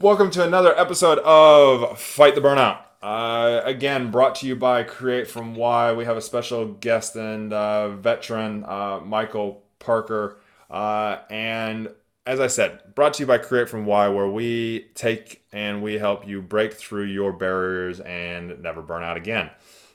[0.00, 2.78] Welcome to another episode of Fight the Burnout.
[3.02, 5.92] Uh, again, brought to you by Create From Why.
[5.92, 10.38] We have a special guest and uh, veteran, uh, Michael Parker.
[10.70, 11.90] Uh, and
[12.24, 15.98] as I said, brought to you by Create From Why, where we take and we
[15.98, 19.50] help you break through your barriers and never burn out again.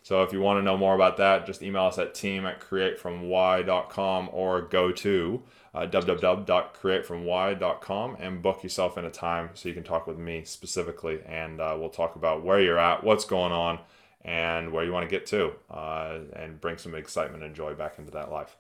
[0.06, 2.62] So if you want to know more about that, just email us at team at
[2.62, 5.42] createfromwhy.com or go to
[5.74, 11.21] uh, www.createfromwhy.com and book yourself in a time so you can talk with me specifically.
[11.26, 13.79] And uh, we'll talk about where you're at, what's going on,
[14.24, 17.98] and where you want to get to, uh, and bring some excitement and joy back
[17.98, 18.57] into that life.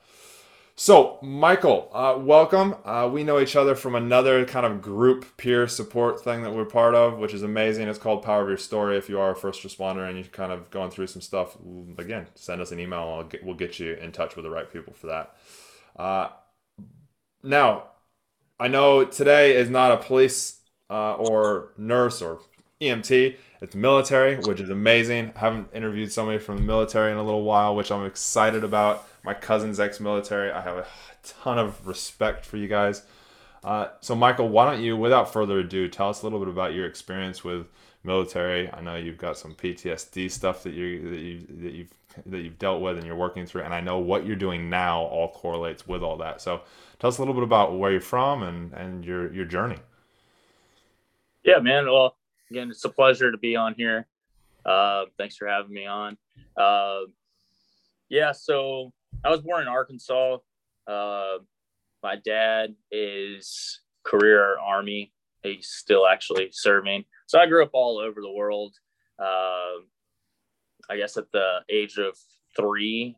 [0.77, 2.75] So, Michael, uh, welcome.
[2.83, 6.65] Uh, we know each other from another kind of group peer support thing that we're
[6.65, 7.87] part of, which is amazing.
[7.87, 8.97] It's called Power of Your Story.
[8.97, 11.55] If you are a first responder and you're kind of going through some stuff,
[11.97, 13.23] again, send us an email.
[13.23, 15.35] Get, we'll get you in touch with the right people for that.
[15.95, 16.27] Uh,
[17.41, 17.85] now,
[18.59, 22.41] I know today is not a police uh, or nurse or
[22.81, 23.37] EMT.
[23.61, 25.31] It's military, which is amazing.
[25.37, 29.07] I haven't interviewed somebody from the military in a little while, which I'm excited about.
[29.25, 30.51] My cousin's ex-military.
[30.51, 30.87] I have a
[31.23, 33.03] ton of respect for you guys.
[33.63, 36.75] Uh, so, Michael, why don't you, without further ado, tell us a little bit about
[36.75, 37.65] your experience with
[38.03, 38.71] military?
[38.71, 41.93] I know you've got some PTSD stuff that you that you that you've
[42.27, 45.01] that you've dealt with and you're working through, and I know what you're doing now
[45.01, 46.41] all correlates with all that.
[46.41, 46.61] So,
[46.99, 49.79] tell us a little bit about where you're from and and your your journey.
[51.43, 51.85] Yeah, man.
[51.85, 52.15] Well,
[52.51, 54.05] again, it's a pleasure to be on here.
[54.63, 56.17] Uh, thanks for having me on.
[56.55, 57.01] Uh,
[58.09, 58.93] yeah, so
[59.23, 60.37] I was born in Arkansas.
[60.87, 61.37] Uh,
[62.03, 65.11] my dad is career Army.
[65.43, 67.05] He's still actually serving.
[67.27, 68.75] So I grew up all over the world.
[69.19, 69.81] Uh,
[70.89, 72.17] I guess at the age of
[72.55, 73.15] three,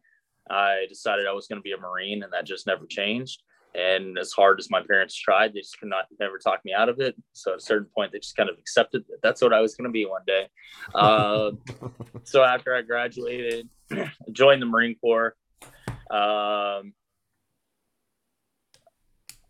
[0.50, 3.44] I decided I was going to be a Marine, and that just never changed.
[3.76, 6.90] And as hard as my parents tried, they just could not never talk me out
[6.90, 7.16] of it.
[7.34, 9.76] So at a certain point, they just kind of accepted that that's what I was
[9.76, 10.48] going to be one day.
[10.96, 11.52] Uh,
[12.24, 13.70] so after I graduated,
[14.32, 15.36] joined the Marine Corps.
[16.10, 16.94] Um,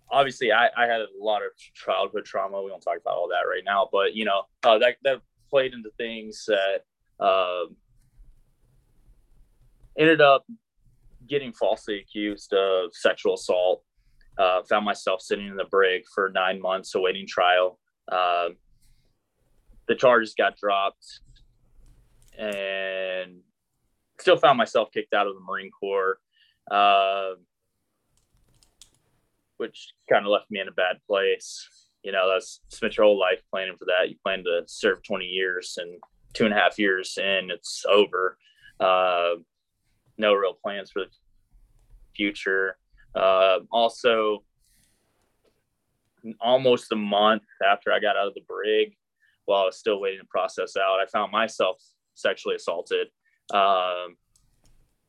[0.09, 2.61] obviously, I, I, had a lot of childhood trauma.
[2.61, 5.73] We don't talk about all that right now, but you know uh, that that played
[5.73, 6.83] into things that
[7.23, 7.75] um,
[9.97, 10.45] ended up
[11.27, 13.83] getting falsely accused of sexual assault.
[14.37, 17.79] Uh, found myself sitting in the brig for nine months awaiting trial.
[18.11, 18.49] Uh,
[19.87, 21.21] the charges got dropped,
[22.37, 23.39] and
[24.19, 26.19] still found myself kicked out of the Marine Corps
[26.71, 27.31] uh,
[29.57, 31.67] which kind of left me in a bad place.
[32.03, 34.09] You know, that's spent your whole life planning for that.
[34.09, 35.99] You plan to serve 20 years and
[36.33, 38.37] two and a half years and it's over.
[38.79, 39.35] Uh,
[40.17, 41.11] no real plans for the
[42.15, 42.77] future.
[43.15, 44.43] Uh, also,
[46.39, 48.95] almost a month after I got out of the brig,
[49.45, 51.81] while I was still waiting to process out, I found myself
[52.15, 53.07] sexually assaulted.
[53.53, 54.17] Um,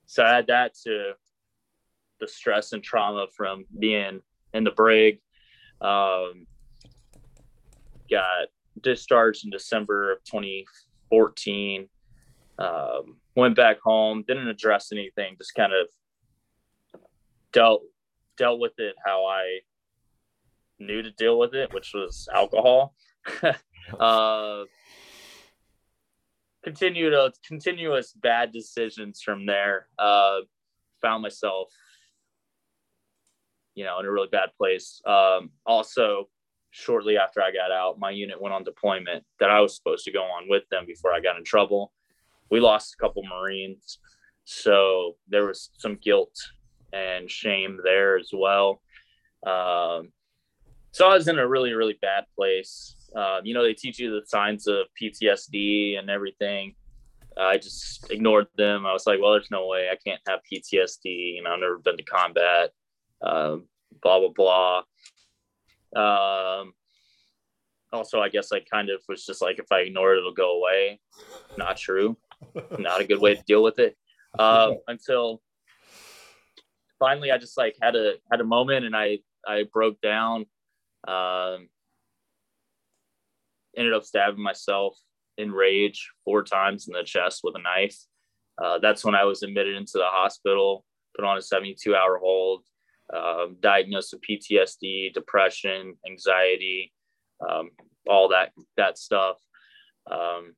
[0.06, 1.12] so I had that to
[2.20, 4.20] the stress and trauma from being
[4.54, 5.20] in the brig.
[5.80, 6.46] Um,
[8.10, 8.48] got
[8.82, 11.88] discharged in December of 2014.
[12.58, 15.88] Um, went back home, didn't address anything, just kind of
[17.52, 17.82] dealt
[18.36, 19.60] dealt with it how I
[20.78, 22.94] knew to deal with it, which was alcohol.
[24.00, 24.64] uh,
[26.64, 29.88] continued a continuous bad decisions from there.
[29.98, 30.40] Uh,
[31.00, 31.72] found myself
[33.78, 35.00] you know, in a really bad place.
[35.06, 36.28] Um, also,
[36.72, 40.12] shortly after I got out, my unit went on deployment that I was supposed to
[40.12, 41.92] go on with them before I got in trouble.
[42.50, 43.98] We lost a couple Marines.
[44.42, 46.34] So there was some guilt
[46.92, 48.82] and shame there as well.
[49.46, 50.08] Um,
[50.90, 52.96] so I was in a really, really bad place.
[53.14, 56.74] Um, you know, they teach you the signs of PTSD and everything.
[57.38, 58.86] I just ignored them.
[58.86, 61.36] I was like, well, there's no way I can't have PTSD.
[61.36, 62.70] You know, I've never been to combat
[63.22, 63.66] um,
[64.02, 64.82] blah blah
[65.94, 66.60] blah.
[66.60, 66.72] Um,
[67.92, 70.58] also, I guess I kind of was just like, if I ignore it, it'll go
[70.58, 71.00] away.
[71.56, 72.16] Not true.
[72.78, 73.96] Not a good way to deal with it.
[74.38, 75.40] Um, until
[76.98, 80.46] finally, I just like had a had a moment, and I I broke down.
[81.06, 81.68] Um,
[83.76, 84.98] ended up stabbing myself
[85.38, 87.96] in rage four times in the chest with a knife.
[88.62, 92.64] Uh, that's when I was admitted into the hospital, put on a 72 hour hold,
[93.14, 96.92] um, diagnosed with PTSD, depression, anxiety,
[97.46, 97.70] um,
[98.08, 99.36] all that that stuff.
[100.10, 100.54] Um,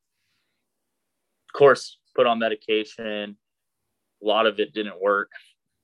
[1.49, 3.37] of course, put on medication.
[4.23, 5.31] A lot of it didn't work.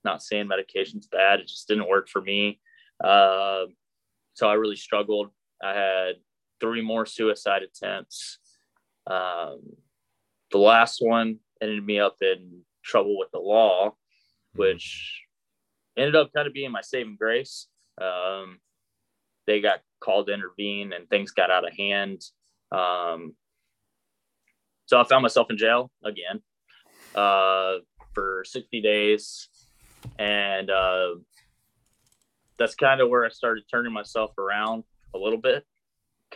[0.04, 2.60] Not saying medication's bad; it just didn't work for me.
[3.02, 3.66] Uh,
[4.34, 5.30] so I really struggled.
[5.62, 6.16] I had
[6.60, 8.38] three more suicide attempts.
[9.06, 9.60] Um,
[10.50, 13.94] the last one ended me up in trouble with the law,
[14.54, 15.25] which
[15.96, 17.68] ended up kind of being my saving grace.
[18.00, 18.58] Um,
[19.46, 22.22] they got called to intervene and things got out of hand.
[22.72, 23.34] Um,
[24.86, 26.42] so I found myself in jail again
[27.14, 27.76] uh,
[28.14, 29.48] for 60 days.
[30.18, 31.16] And uh,
[32.58, 34.84] that's kind of where I started turning myself around
[35.14, 35.64] a little bit,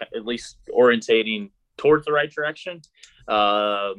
[0.01, 2.81] at least orientating towards the right direction.
[3.29, 3.93] Uh,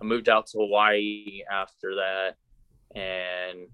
[0.00, 2.34] I moved out to Hawaii after that
[2.94, 3.68] and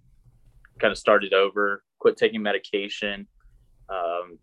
[0.79, 3.27] kind of started over, quit taking medication.
[3.89, 4.39] Um,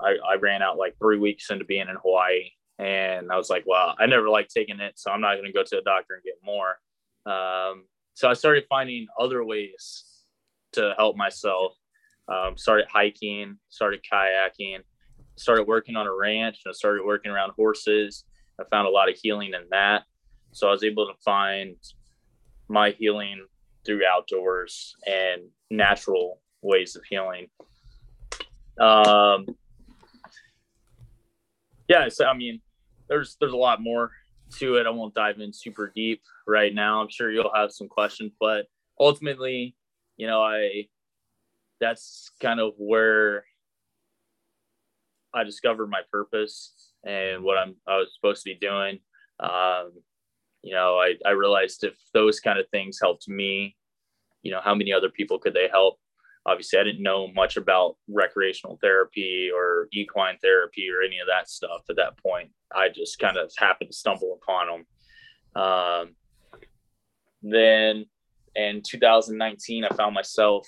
[0.00, 2.50] I, I ran out like three weeks into being in Hawaii.
[2.78, 4.94] And I was like, well, I never liked taking it.
[4.96, 6.78] So I'm not going to go to a doctor and get more.
[7.26, 10.04] Um, so I started finding other ways
[10.72, 11.74] to help myself.
[12.28, 14.78] Um, started hiking, started kayaking,
[15.36, 18.24] started working on a ranch, and I started working around horses.
[18.60, 20.04] I found a lot of healing in that.
[20.52, 21.76] So I was able to find
[22.68, 23.46] my healing
[23.84, 27.48] through outdoors and natural ways of healing.
[28.78, 29.46] Um,
[31.88, 32.60] yeah, so I mean,
[33.08, 34.12] there's there's a lot more
[34.58, 34.86] to it.
[34.86, 37.00] I won't dive in super deep right now.
[37.00, 38.66] I'm sure you'll have some questions, but
[38.98, 39.76] ultimately,
[40.16, 40.88] you know, I
[41.80, 43.44] that's kind of where
[45.34, 49.00] I discovered my purpose and what I'm I was supposed to be doing.
[49.40, 49.92] Um,
[50.62, 53.76] you know, I, I realized if those kind of things helped me,
[54.42, 55.98] you know, how many other people could they help?
[56.46, 61.48] Obviously, I didn't know much about recreational therapy or equine therapy or any of that
[61.48, 62.50] stuff at that point.
[62.74, 64.66] I just kind of happened to stumble upon
[65.54, 65.62] them.
[65.62, 66.16] Um,
[67.42, 68.06] then
[68.54, 70.66] in 2019, I found myself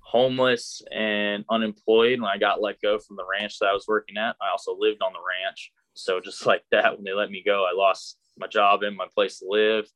[0.00, 4.16] homeless and unemployed when I got let go from the ranch that I was working
[4.16, 4.36] at.
[4.40, 5.72] I also lived on the ranch.
[5.94, 9.06] So just like that, when they let me go, I lost my job and my
[9.14, 9.86] place to live.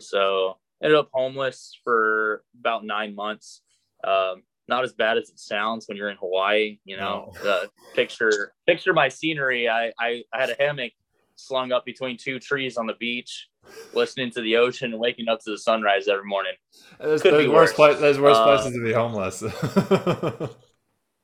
[0.00, 3.62] So ended up homeless for about nine months.
[4.02, 6.78] Um, not as bad as it sounds when you're in Hawaii.
[6.84, 7.50] You know, no.
[7.50, 9.68] uh, picture picture my scenery.
[9.68, 10.92] I, I I had a hammock
[11.40, 13.48] slung up between two trees on the beach,
[13.94, 16.52] listening to the ocean and waking up to the sunrise every morning.
[16.98, 17.98] There's, there's worse, worse.
[18.00, 19.42] there's worse uh, places to be homeless.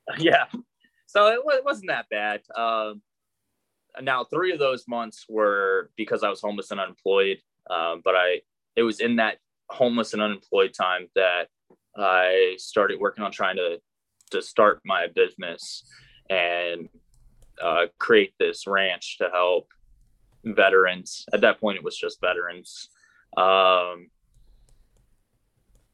[0.18, 0.44] yeah,
[1.06, 2.40] so it, it, wasn't that bad.
[2.56, 3.02] Um,
[4.02, 7.38] now, three of those months were because I was homeless and unemployed.
[7.70, 8.42] Um, but I,
[8.76, 9.38] it was in that
[9.68, 11.48] homeless and unemployed time that
[11.96, 13.80] I started working on trying to
[14.32, 15.84] to start my business
[16.28, 16.88] and
[17.62, 19.68] uh, create this ranch to help
[20.44, 21.24] veterans.
[21.32, 22.88] At that point, it was just veterans.
[23.36, 24.08] Um,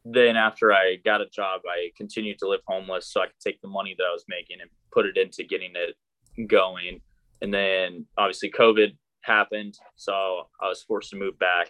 [0.05, 3.61] then after I got a job, I continued to live homeless so I could take
[3.61, 7.01] the money that I was making and put it into getting it going.
[7.43, 11.69] And then obviously COVID happened, so I was forced to move back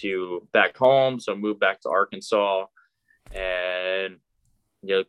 [0.00, 1.20] to back home.
[1.20, 2.66] So I moved back to Arkansas
[3.32, 4.16] and
[4.82, 5.04] you know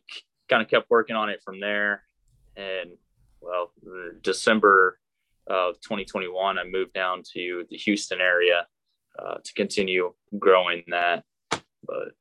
[0.48, 2.04] kind of kept working on it from there.
[2.56, 2.90] And
[3.40, 3.72] well,
[4.22, 5.00] December
[5.48, 8.68] of 2021, I moved down to the Houston area
[9.18, 11.24] uh, to continue growing that.
[11.50, 12.12] But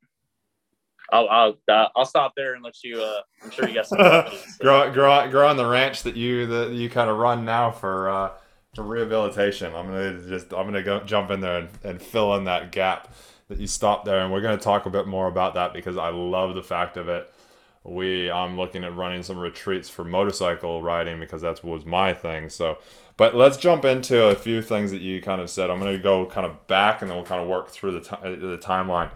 [1.12, 3.02] I'll, I'll I'll stop there and let you.
[3.02, 4.00] Uh, I'm sure you got some.
[4.60, 8.10] grow, grow, grow on the ranch that you that you kind of run now for
[8.10, 8.31] uh,
[8.74, 9.74] for rehabilitation.
[9.75, 13.13] I'm gonna just I'm gonna go jump in there and, and fill in that gap
[13.48, 16.10] that you stopped there, and we're gonna talk a bit more about that because I
[16.10, 17.32] love the fact of it.
[17.84, 22.50] We I'm looking at running some retreats for motorcycle riding because that was my thing.
[22.50, 22.80] So,
[23.15, 25.70] but let's jump into a few things that you kind of said.
[25.70, 28.36] I'm gonna go kind of back, and then we'll kind of work through the t-
[28.36, 29.12] the timeline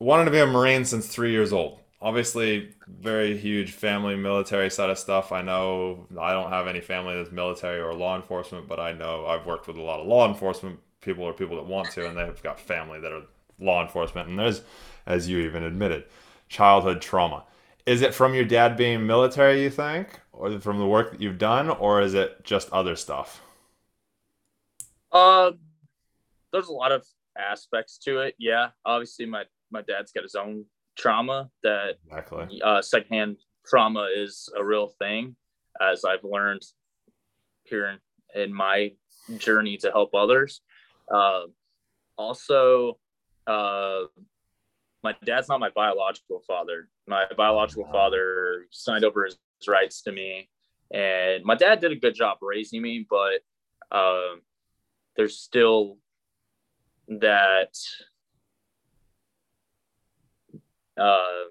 [0.00, 1.78] wanted to be a Marine since three years old.
[2.02, 5.32] Obviously, very huge family military side of stuff.
[5.32, 9.26] I know I don't have any family that's military or law enforcement, but I know
[9.26, 12.16] I've worked with a lot of law enforcement people or people that want to, and
[12.16, 13.22] they've got family that are
[13.58, 14.28] law enforcement.
[14.28, 14.62] And there's,
[15.06, 16.04] as you even admitted,
[16.48, 17.44] childhood trauma.
[17.84, 21.38] Is it from your dad being military, you think, or from the work that you've
[21.38, 23.42] done, or is it just other stuff?
[25.12, 25.52] Uh,
[26.52, 28.34] there's a lot of aspects to it.
[28.38, 30.64] Yeah, obviously my my dad's got his own
[30.96, 32.60] trauma that exactly.
[32.62, 33.36] uh, secondhand
[33.66, 35.36] trauma is a real thing,
[35.80, 36.62] as I've learned
[37.64, 37.98] here
[38.34, 38.92] in, in my
[39.38, 40.60] journey to help others.
[41.12, 41.42] Uh,
[42.16, 42.98] also,
[43.46, 44.02] uh,
[45.02, 46.88] my dad's not my biological father.
[47.06, 50.48] My biological father signed over his, his, rights to me,
[50.92, 53.40] and my dad did a good job raising me, but
[53.90, 54.36] uh,
[55.16, 55.96] there's still
[57.08, 57.74] that
[61.00, 61.48] uh,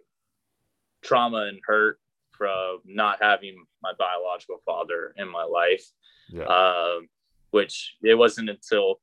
[1.04, 2.00] trauma and hurt
[2.32, 5.84] from not having my biological father in my life.
[6.32, 6.46] Yeah.
[6.46, 7.08] Um,
[7.52, 9.00] which it wasn't until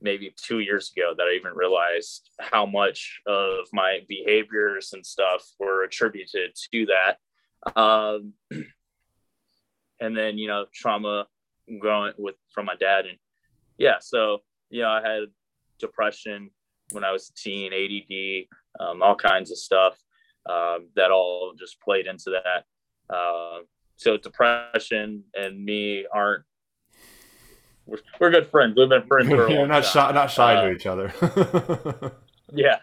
[0.00, 5.42] maybe two years ago that I even realized how much of my behaviors and stuff
[5.58, 7.78] were attributed to that.
[7.78, 8.32] Um,
[10.00, 11.26] and then, you know, trauma
[11.78, 13.06] growing with from my dad.
[13.06, 13.18] And
[13.76, 14.38] yeah, so,
[14.70, 15.24] you know, I had
[15.78, 16.50] depression
[16.92, 19.96] when I was a teen, ADD, um, all kinds of stuff
[20.48, 22.64] um, that all just played into that.
[23.14, 23.60] Uh,
[23.96, 26.44] so depression and me aren't
[27.86, 28.74] we're, we're good friends.
[28.76, 29.92] We've been friends for a long not time.
[29.92, 32.12] shy, not shy Uh, to each other.
[32.52, 32.78] Yeah.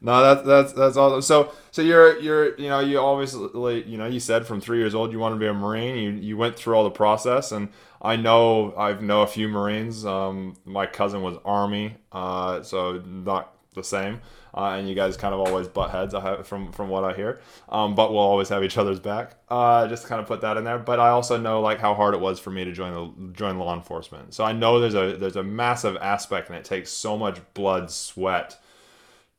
[0.00, 1.22] no, that's that's that's awesome.
[1.22, 4.94] So so you're you're you know you obviously you know you said from three years
[4.94, 5.96] old you want to be a marine.
[5.96, 7.68] You you went through all the process, and
[8.02, 10.04] I know I've know a few Marines.
[10.04, 14.20] Um, my cousin was Army, uh, so not the same.
[14.52, 16.14] Uh, and you guys kind of always butt heads
[16.48, 17.40] from from what I hear.
[17.68, 19.36] Um, but we'll always have each other's back.
[19.48, 20.78] Uh, just kind of put that in there.
[20.78, 23.58] But I also know like how hard it was for me to join the join
[23.58, 24.34] law enforcement.
[24.34, 27.90] So I know there's a there's a massive aspect, and it takes so much blood,
[27.90, 28.58] sweat,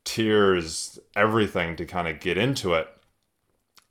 [0.04, 2.88] tears, everything to kind of get into it.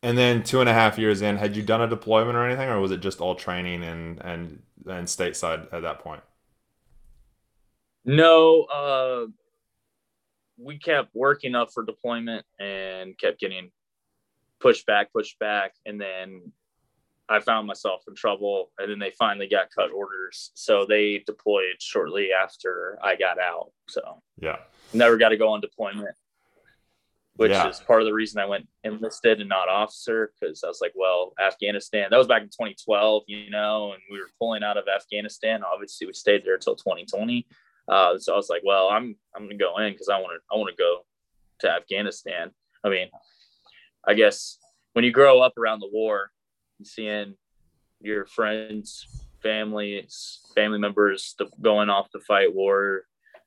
[0.01, 2.69] And then two and a half years in, had you done a deployment or anything,
[2.69, 6.21] or was it just all training and and and stateside at that point?
[8.05, 9.25] No, uh,
[10.57, 13.71] we kept working up for deployment and kept getting
[14.59, 15.73] pushed back, pushed back.
[15.85, 16.51] And then
[17.29, 18.71] I found myself in trouble.
[18.79, 20.51] And then they finally got cut orders.
[20.55, 23.71] So they deployed shortly after I got out.
[23.87, 24.57] So Yeah.
[24.93, 26.15] never got to go on deployment,
[27.35, 27.69] which Yeah.
[27.69, 30.33] is part of the reason I went enlisted and not officer.
[30.41, 34.19] Cause I was like, well, Afghanistan, that was back in 2012, you know, and we
[34.19, 35.63] were pulling out of Afghanistan.
[35.63, 37.45] Obviously, we stayed there until 2020.
[37.87, 40.55] Uh, so I was like, well, I'm I'm gonna go in because I want to
[40.55, 41.05] I want to go
[41.59, 42.51] to Afghanistan.
[42.83, 43.07] I mean,
[44.05, 44.57] I guess
[44.93, 46.31] when you grow up around the war,
[46.83, 47.35] seeing
[48.01, 49.05] your friends,
[49.41, 53.03] families, family members going off to fight war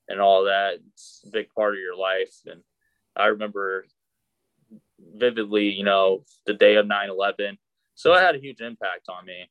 [0.08, 2.34] and all that, it's a big part of your life.
[2.46, 2.62] And
[3.16, 3.84] I remember
[5.16, 7.58] vividly, you know, the day of 9/11.
[7.94, 9.42] So it had a huge impact on me.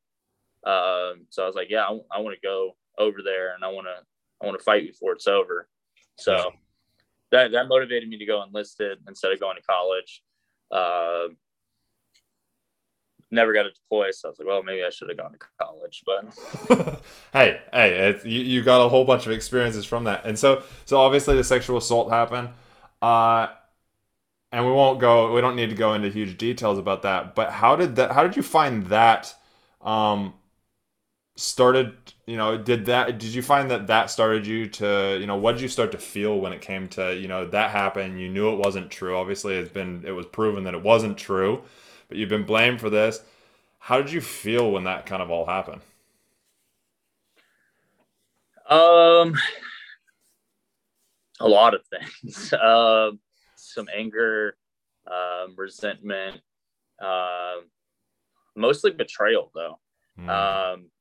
[0.65, 3.69] Um, so I was like, yeah, I, I want to go over there and I
[3.69, 4.03] want to
[4.41, 5.67] I want to fight before it's over.
[6.17, 6.51] So
[7.31, 10.23] that that motivated me to go enlisted instead of going to college.
[10.71, 11.33] Uh,
[13.31, 15.39] never got to deploy, so I was like, well, maybe I should have gone to
[15.59, 16.03] college.
[16.05, 17.01] But
[17.33, 20.63] hey, hey, it's, you, you got a whole bunch of experiences from that, and so
[20.85, 22.49] so obviously the sexual assault happened,
[23.01, 23.47] uh,
[24.51, 27.35] and we won't go, we don't need to go into huge details about that.
[27.35, 28.11] But how did that?
[28.11, 29.33] How did you find that?
[29.81, 30.33] Um,
[31.39, 31.93] started
[32.29, 35.53] you know did that did you find that that started you to you know what
[35.53, 38.53] did you start to feel when it came to you know that happened you knew
[38.53, 41.63] it wasn't true obviously it's been it was proven that it wasn't true
[42.07, 43.21] but you've been blamed for this
[43.79, 45.81] how did you feel when that kind of all happened
[48.69, 49.33] um,
[51.39, 52.53] a lot of things.
[52.63, 53.19] Um,
[53.55, 54.55] some anger,
[55.07, 56.39] um, resentment,
[57.01, 57.63] um,
[58.55, 59.79] mostly betrayal, though.
[60.15, 60.29] Hmm.
[60.29, 60.91] um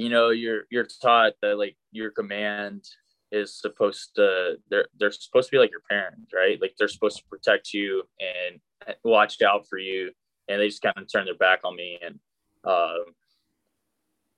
[0.00, 2.84] you know you're you're taught that like your command
[3.32, 6.60] is supposed to they're they're supposed to be like your parents right?
[6.60, 8.60] Like they're supposed to protect you and
[9.04, 10.10] watch out for you
[10.48, 12.18] and they just kind of turn their back on me and
[12.64, 13.04] um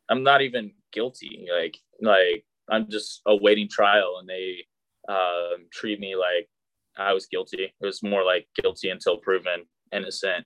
[0.09, 4.64] i'm not even guilty like like i'm just awaiting trial and they
[5.09, 6.49] um treat me like
[6.97, 7.64] i was guilty.
[7.64, 10.45] It was more like guilty until proven innocent.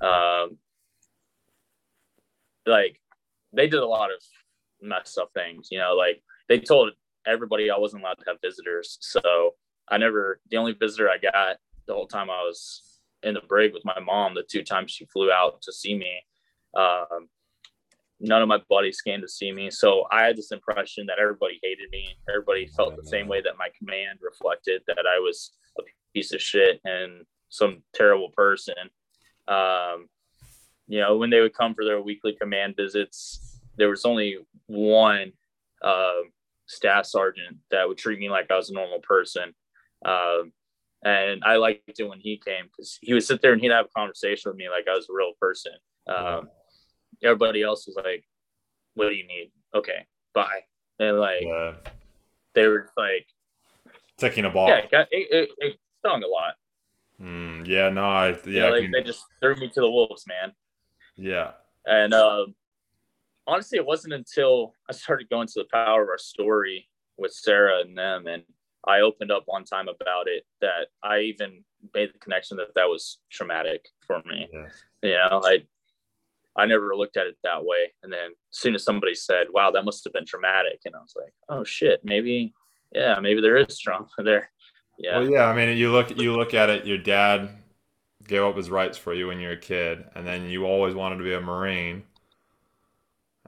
[0.00, 0.58] Um
[2.66, 3.00] like
[3.52, 4.18] they did a lot of
[4.80, 6.90] messed up things you know like they told
[7.26, 9.54] everybody i wasn't allowed to have visitors so
[9.90, 11.56] i never the only visitor i got
[11.86, 15.06] the whole time i was in the brig with my mom the two times she
[15.06, 16.22] flew out to see me.
[16.76, 17.28] Um,
[18.20, 21.58] none of my buddies came to see me so i had this impression that everybody
[21.62, 22.16] hated me.
[22.28, 25.82] Everybody felt the same way that my command reflected that i was a
[26.12, 28.74] piece of shit and some terrible person.
[29.46, 30.08] Um,
[30.86, 33.47] you know, when they would come for their weekly command visits,
[33.78, 35.32] there was only one
[35.82, 36.20] uh,
[36.66, 39.54] staff sergeant that would treat me like I was a normal person.
[40.04, 40.52] Um,
[41.04, 43.86] and I liked it when he came because he would sit there and he'd have
[43.86, 45.72] a conversation with me like I was a real person.
[46.08, 46.50] Um,
[47.22, 48.24] everybody else was like,
[48.94, 50.60] "What do you need?" Okay, bye.
[50.98, 51.44] And like
[52.54, 53.26] they were like,
[54.18, 56.54] ticking a ball "Yeah, it, got, it, it, it stung a lot."
[57.20, 60.24] Hmm, yeah no i yeah I like can- they just threw me to the wolves,
[60.26, 60.52] man.
[61.16, 61.52] yeah
[61.86, 62.46] And uh,
[63.48, 67.80] honestly, it wasn't until I started going to the power of our story with Sarah
[67.80, 68.44] and them, and
[68.86, 71.64] I opened up one time about it that I even
[71.94, 74.48] made the connection that that was traumatic for me.
[75.02, 75.64] You know, I
[76.56, 77.92] I never looked at it that way.
[78.02, 80.98] And then as soon as somebody said, "Wow, that must have been traumatic," and I
[80.98, 82.54] was like, "Oh shit, maybe,
[82.92, 84.50] yeah, maybe there is trauma there."
[84.98, 85.18] Yeah.
[85.18, 85.46] Well, yeah.
[85.46, 86.84] I mean, you look you look at it.
[86.84, 87.50] Your dad
[88.26, 90.94] gave up his rights for you when you were a kid, and then you always
[90.94, 92.02] wanted to be a marine.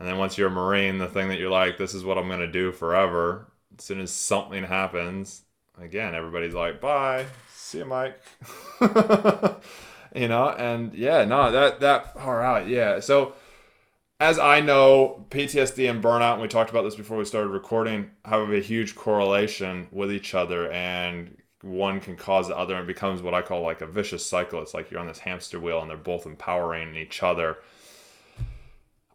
[0.01, 2.27] And then once you're a marine, the thing that you're like, "This is what I'm
[2.27, 5.43] going to do forever." As soon as something happens,
[5.79, 8.19] again, everybody's like, "Bye, see you, Mike."
[8.81, 13.01] you know, and yeah, no, that that far out, yeah.
[13.01, 13.35] So
[14.19, 18.11] as I know, PTSD and burnout, and we talked about this before we started recording,
[18.25, 23.21] have a huge correlation with each other, and one can cause the other, and becomes
[23.21, 24.63] what I call like a vicious cycle.
[24.63, 27.59] It's like you're on this hamster wheel, and they're both empowering each other.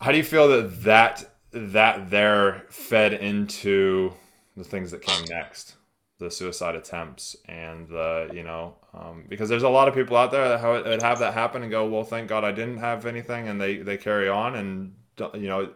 [0.01, 4.13] How do you feel that that that there fed into
[4.57, 5.75] the things that came next,
[6.19, 10.31] the suicide attempts, and the you know, um, because there's a lot of people out
[10.31, 13.47] there that would have that happen and go, well, thank God I didn't have anything,
[13.47, 14.95] and they they carry on, and
[15.33, 15.69] you know,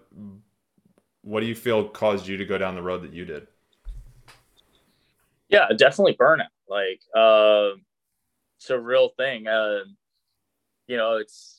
[1.22, 3.48] what do you feel caused you to go down the road that you did?
[5.50, 6.46] Yeah, definitely burnout.
[6.68, 7.76] Like, uh,
[8.58, 9.48] it's a real thing.
[9.48, 9.80] Uh,
[10.88, 11.59] you know, it's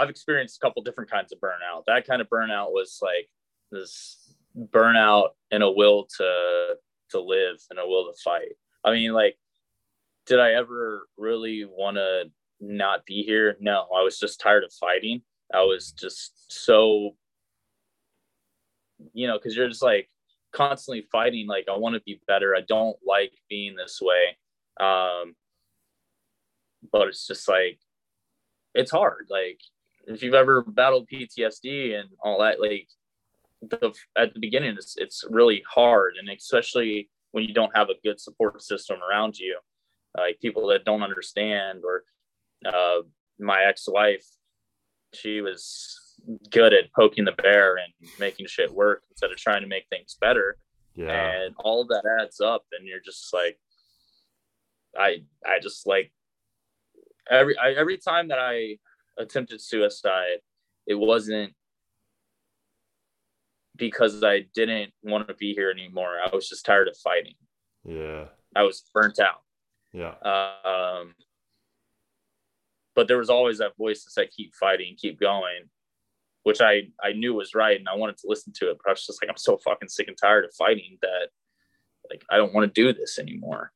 [0.00, 1.84] I've experienced a couple different kinds of burnout.
[1.86, 3.28] That kind of burnout was like
[3.70, 6.76] this burnout and a will to
[7.10, 8.52] to live and a will to fight.
[8.82, 9.36] I mean, like,
[10.26, 12.30] did I ever really want to
[12.60, 13.56] not be here?
[13.60, 15.20] No, I was just tired of fighting.
[15.52, 17.16] I was just so,
[19.12, 20.08] you know, because you're just like
[20.52, 21.46] constantly fighting.
[21.46, 22.56] Like, I want to be better.
[22.56, 24.38] I don't like being this way.
[24.80, 25.34] Um,
[26.90, 27.80] but it's just like,
[28.74, 29.26] it's hard.
[29.28, 29.60] Like,
[30.06, 32.88] if you've ever battled PTSD and all that, like,
[33.62, 36.14] the, at the beginning, it's, it's really hard.
[36.18, 39.58] And especially when you don't have a good support system around you,
[40.16, 42.04] like people that don't understand, or
[42.66, 43.02] uh,
[43.38, 44.24] my ex wife,
[45.14, 45.96] she was
[46.50, 50.16] good at poking the bear and making shit work instead of trying to make things
[50.20, 50.56] better.
[50.94, 51.30] Yeah.
[51.30, 53.58] And all of that adds up, and you're just like,
[54.98, 56.12] I, I just like
[57.30, 58.78] every, I, every time that I
[59.20, 60.38] attempted suicide,
[60.86, 61.54] it wasn't
[63.76, 66.16] because I didn't want to be here anymore.
[66.22, 67.34] I was just tired of fighting.
[67.84, 68.26] Yeah.
[68.54, 69.42] I was burnt out.
[69.92, 70.14] Yeah.
[70.22, 71.14] Um,
[72.94, 75.70] but there was always that voice that said, keep fighting, keep going,
[76.42, 77.78] which I, I knew was right.
[77.78, 79.88] And I wanted to listen to it, but I was just like, I'm so fucking
[79.88, 81.28] sick and tired of fighting that
[82.10, 83.72] like, I don't want to do this anymore.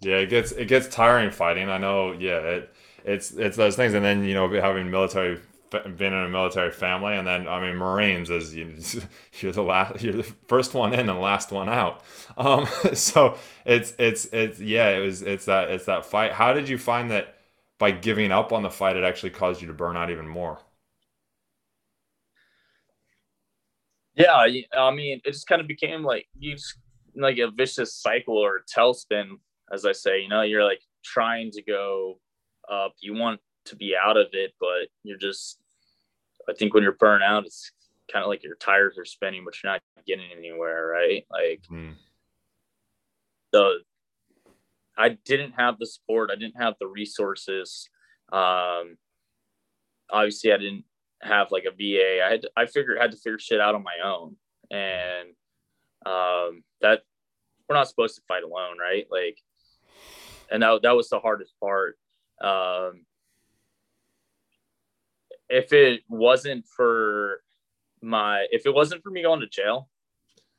[0.00, 0.16] Yeah.
[0.16, 1.68] It gets, it gets tiring fighting.
[1.68, 2.12] I know.
[2.12, 2.38] Yeah.
[2.38, 3.94] It, it's, it's those things.
[3.94, 5.40] And then, you know, having military
[5.80, 8.74] been in a military family, and then I mean Marines is you,
[9.40, 12.02] you're the last, you're the first one in and the last one out.
[12.36, 16.32] Um, so it's it's it's yeah, it was it's that it's that fight.
[16.32, 17.36] How did you find that
[17.78, 20.60] by giving up on the fight, it actually caused you to burn out even more?
[24.14, 26.76] Yeah, I mean, it just kind of became like you just,
[27.16, 29.38] like a vicious cycle or tailspin,
[29.72, 30.20] as I say.
[30.20, 32.18] You know, you're like trying to go
[32.72, 32.94] up.
[33.00, 35.58] You want to be out of it, but you're just
[36.48, 37.70] I think when you're burnt out, it's
[38.10, 41.24] kind of like your tires are spinning, but you're not getting anywhere, right?
[41.30, 41.94] Like, mm.
[43.52, 43.80] the
[44.96, 47.88] I didn't have the support, I didn't have the resources.
[48.30, 48.98] Um,
[50.10, 50.84] obviously, I didn't
[51.22, 52.24] have like a VA.
[52.24, 54.36] I had to, I figured I had to figure shit out on my own,
[54.70, 55.28] and
[56.04, 57.02] um, that
[57.68, 59.06] we're not supposed to fight alone, right?
[59.10, 59.38] Like,
[60.50, 61.96] and that that was the hardest part.
[62.42, 63.06] Um,
[65.48, 67.40] if it wasn't for
[68.00, 69.88] my if it wasn't for me going to jail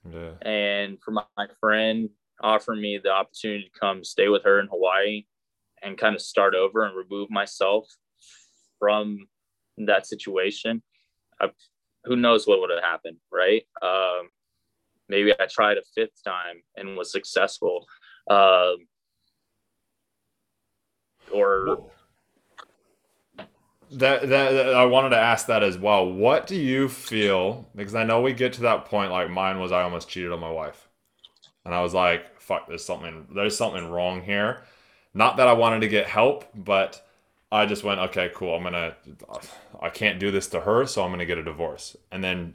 [0.10, 0.32] yeah.
[0.42, 2.10] and for my, my friend
[2.42, 5.26] offering me the opportunity to come stay with her in Hawaii
[5.82, 7.88] and kind of start over and remove myself
[8.80, 9.28] from
[9.78, 10.82] that situation,
[11.40, 11.50] I,
[12.06, 13.64] who knows what would have happened, right?
[13.82, 14.30] Um,
[15.10, 17.86] maybe I tried a fifth time and was successful.
[18.30, 18.88] Um,
[21.32, 21.90] or
[23.92, 26.12] that, that, that I wanted to ask that as well.
[26.12, 27.70] What do you feel?
[27.76, 29.12] Because I know we get to that point.
[29.12, 30.88] Like mine was, I almost cheated on my wife,
[31.66, 33.28] and I was like, "Fuck, there's something.
[33.34, 34.64] There's something wrong here."
[35.14, 37.06] Not that I wanted to get help, but
[37.54, 38.56] I just went, okay, cool.
[38.56, 38.96] I'm gonna,
[39.80, 41.96] I can't do this to her, so I'm gonna get a divorce.
[42.12, 42.54] And then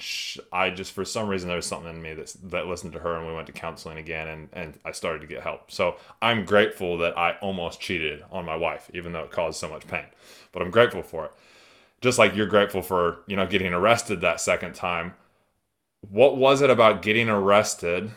[0.53, 3.17] I just, for some reason, there was something in me that that listened to her,
[3.17, 5.71] and we went to counseling again, and and I started to get help.
[5.71, 9.69] So I'm grateful that I almost cheated on my wife, even though it caused so
[9.69, 10.07] much pain.
[10.51, 11.33] But I'm grateful for it.
[12.01, 15.15] Just like you're grateful for, you know, getting arrested that second time.
[16.11, 18.11] What was it about getting arrested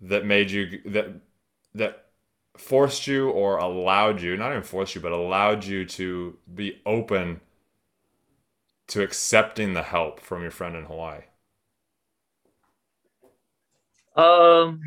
[0.00, 1.08] that made you that
[1.74, 2.05] that
[2.58, 7.40] forced you or allowed you not even forced you but allowed you to be open
[8.88, 11.22] to accepting the help from your friend in hawaii?
[14.16, 14.80] Um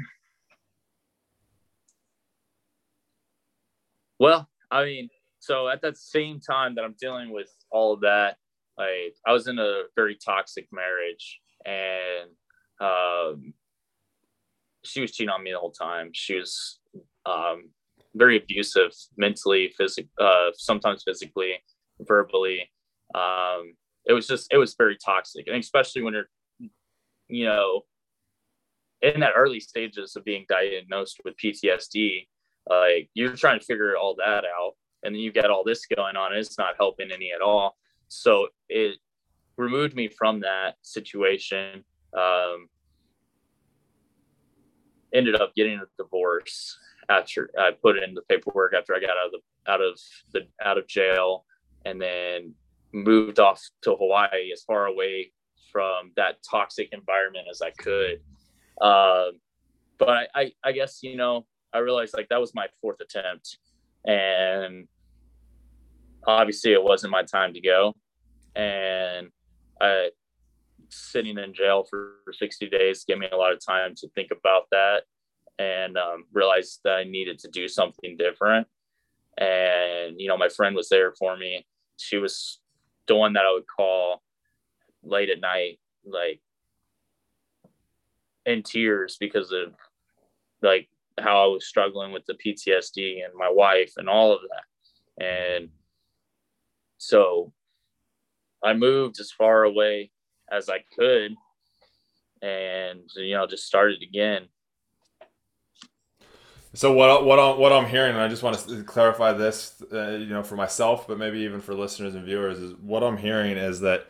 [4.17, 8.38] well i mean so at that same time that i'm dealing with all of that
[8.77, 12.32] like i was in a very toxic marriage and
[12.82, 13.53] um
[14.84, 16.10] she was cheating on me the whole time.
[16.13, 16.78] She was
[17.29, 17.69] um,
[18.15, 21.53] very abusive mentally, physically, uh, sometimes physically,
[22.01, 22.69] verbally.
[23.13, 23.73] Um,
[24.05, 25.47] it was just, it was very toxic.
[25.47, 26.29] And especially when you're,
[27.27, 27.81] you know,
[29.01, 32.27] in that early stages of being diagnosed with PTSD,
[32.69, 34.73] like you're trying to figure all that out.
[35.03, 37.77] And then you get all this going on, and it's not helping any at all.
[38.09, 38.97] So it
[39.55, 41.85] removed me from that situation.
[42.17, 42.67] Um,
[45.13, 46.77] ended up getting a divorce
[47.10, 50.00] after I put in the paperwork after I got out of the out of
[50.34, 51.45] the out of jail,
[51.86, 52.54] and then
[52.93, 55.32] moved off to Hawaii as far away
[55.72, 58.22] from that toxic environment as I could.
[58.82, 59.39] Um,
[59.98, 63.58] but I, I, I guess you know I realized like that was my fourth attempt,
[64.06, 64.88] and
[66.26, 67.95] obviously it wasn't my time to go,
[68.56, 69.30] and
[69.82, 70.10] I
[70.91, 74.63] sitting in jail for 60 days gave me a lot of time to think about
[74.72, 75.04] that
[75.60, 78.65] and um, realized that I needed to do something different.
[79.38, 81.67] And, you know, my friend was there for me.
[81.98, 82.60] She was
[83.08, 84.24] the one that I would call
[85.04, 86.41] late at night, like
[88.45, 89.74] in tears because of
[90.62, 95.24] like how I was struggling with the PTSD and my wife and all of that.
[95.24, 95.69] And
[96.98, 97.52] so
[98.63, 100.12] I moved as far away
[100.50, 101.36] as I could
[102.41, 104.48] and, you know, just started again
[106.73, 110.12] so what what I'm, what I'm hearing, and I just want to clarify this, uh,
[110.12, 113.58] you know, for myself, but maybe even for listeners and viewers, is what I'm hearing
[113.58, 114.08] is that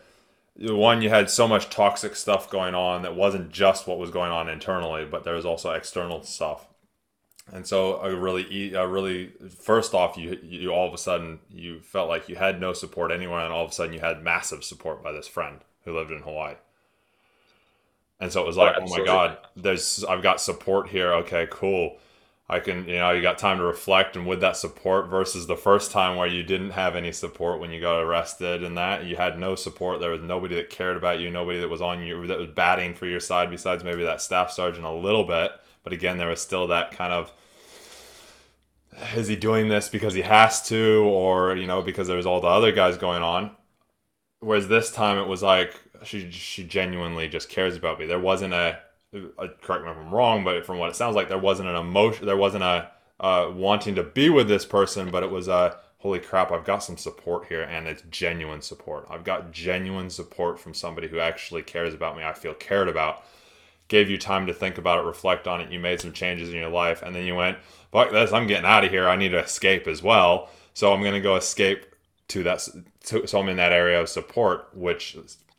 [0.58, 4.32] one, you had so much toxic stuff going on that wasn't just what was going
[4.32, 6.68] on internally, but there was also external stuff.
[7.52, 11.80] And so, I really, I really, first off, you you all of a sudden you
[11.80, 14.66] felt like you had no support anywhere, and all of a sudden you had massive
[14.66, 16.56] support by this friend who lived in Hawaii.
[18.20, 21.14] And so it was like, oh, oh my god, there's I've got support here.
[21.14, 21.98] Okay, cool
[22.52, 25.56] I can, you know, you got time to reflect and with that support versus the
[25.56, 29.18] first time where you didn't have any support when you got arrested and that you
[29.18, 30.00] had no support.
[30.00, 32.96] There was nobody that cared about you, nobody that was on you, that was batting
[32.96, 35.52] for your side besides maybe that staff sergeant a little bit.
[35.84, 37.32] But again, there was still that kind of,
[39.14, 42.48] is he doing this because he has to or, you know, because there's all the
[42.48, 43.52] other guys going on.
[44.40, 48.08] Whereas this time it was like, she, she genuinely just cares about me.
[48.08, 48.80] There wasn't a,
[49.14, 51.76] uh, correct me if I'm wrong, but from what it sounds like, there wasn't an
[51.76, 55.78] emotion, there wasn't a uh, wanting to be with this person, but it was a
[56.00, 59.06] holy crap, I've got some support here, and it's genuine support.
[59.10, 62.24] I've got genuine support from somebody who actually cares about me.
[62.24, 63.24] I feel cared about.
[63.90, 65.72] Gave you time to think about it, reflect on it.
[65.72, 67.58] You made some changes in your life, and then you went,
[67.92, 68.32] "Fuck this!
[68.32, 69.10] I'm getting out of here.
[69.10, 71.88] I need to escape as well." So I'm gonna go escape
[72.30, 72.68] to that.
[73.06, 75.18] To, so I'm in that area of support, which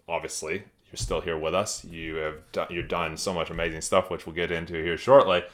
[0.08, 1.85] obviously you're still here with us.
[1.85, 5.44] You have done, you've done so much amazing stuff, which we'll get into here shortly.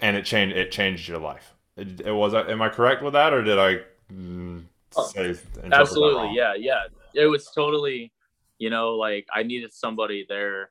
[0.00, 1.54] And it changed it changed your life.
[1.76, 2.34] It, it was.
[2.34, 3.80] Am I correct with that, or did I
[4.12, 4.62] mm,
[4.96, 5.36] oh, say
[5.72, 6.34] absolutely?
[6.34, 6.84] Yeah, yeah.
[7.14, 8.12] It was totally.
[8.58, 10.70] You know, like I needed somebody there,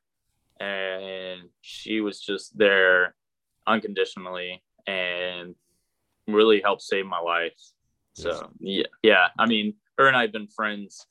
[0.60, 3.16] and she was just there
[3.68, 5.56] unconditionally and
[6.28, 7.54] really helped save my life.
[8.14, 8.44] So yes.
[8.60, 9.28] yeah, yeah.
[9.38, 11.06] I mean, her and I have been friends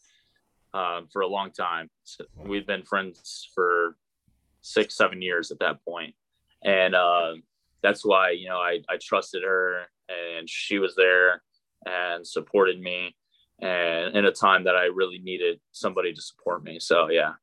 [0.75, 1.91] um, for a long time.
[2.05, 3.97] So we've been friends for
[4.61, 6.15] six, seven years at that point.
[6.65, 7.35] And uh,
[7.83, 11.43] that's why, you know, I, I trusted her and she was there
[11.85, 13.15] and supported me
[13.61, 16.79] and in a time that I really needed somebody to support me.
[16.81, 17.35] So, yeah.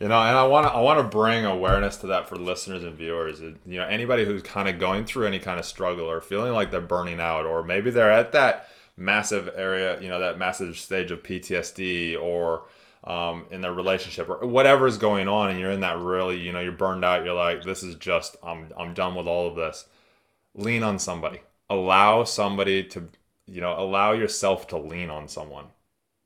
[0.00, 2.84] You know, and I want to I want to bring awareness to that for listeners
[2.84, 3.40] and viewers.
[3.40, 6.70] You know, anybody who's kind of going through any kind of struggle or feeling like
[6.70, 11.10] they're burning out, or maybe they're at that massive area, you know, that massive stage
[11.10, 12.64] of PTSD or
[13.04, 16.52] um, in their relationship or whatever is going on, and you're in that really, you
[16.52, 17.24] know, you're burned out.
[17.24, 19.86] You're like, this is just, I'm, I'm done with all of this.
[20.54, 21.40] Lean on somebody.
[21.70, 23.08] Allow somebody to,
[23.46, 25.66] you know, allow yourself to lean on someone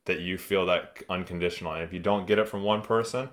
[0.06, 1.72] that you feel that unconditional.
[1.72, 3.28] And if you don't get it from one person,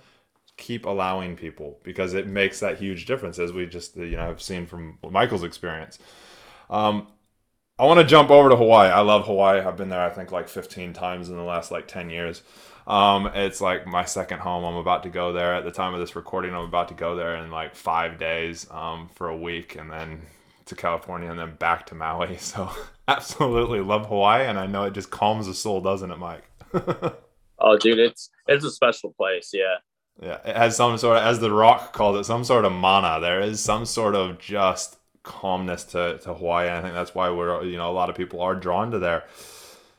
[0.58, 4.42] keep allowing people because it makes that huge difference, as we just, you know, have
[4.42, 6.00] seen from Michael's experience.
[6.70, 7.08] Um,
[7.80, 8.90] I want to jump over to Hawaii.
[8.90, 9.60] I love Hawaii.
[9.62, 12.42] I've been there, I think, like 15 times in the last like 10 years.
[12.88, 14.64] Um, it's like my second home.
[14.64, 16.56] I'm about to go there at the time of this recording.
[16.56, 20.22] I'm about to go there in like five days um, for a week, and then
[20.66, 22.38] to California, and then back to Maui.
[22.40, 22.72] So
[23.08, 26.50] absolutely love Hawaii, and I know it just calms the soul, doesn't it, Mike?
[27.60, 29.52] oh, dude, it's it's a special place.
[29.54, 29.76] Yeah.
[30.20, 33.20] Yeah, it has some sort of, as the Rock calls it, some sort of mana.
[33.22, 36.70] There is some sort of just calmness to, to Hawaii.
[36.70, 39.26] I think that's why we're, you know, a lot of people are drawn to there.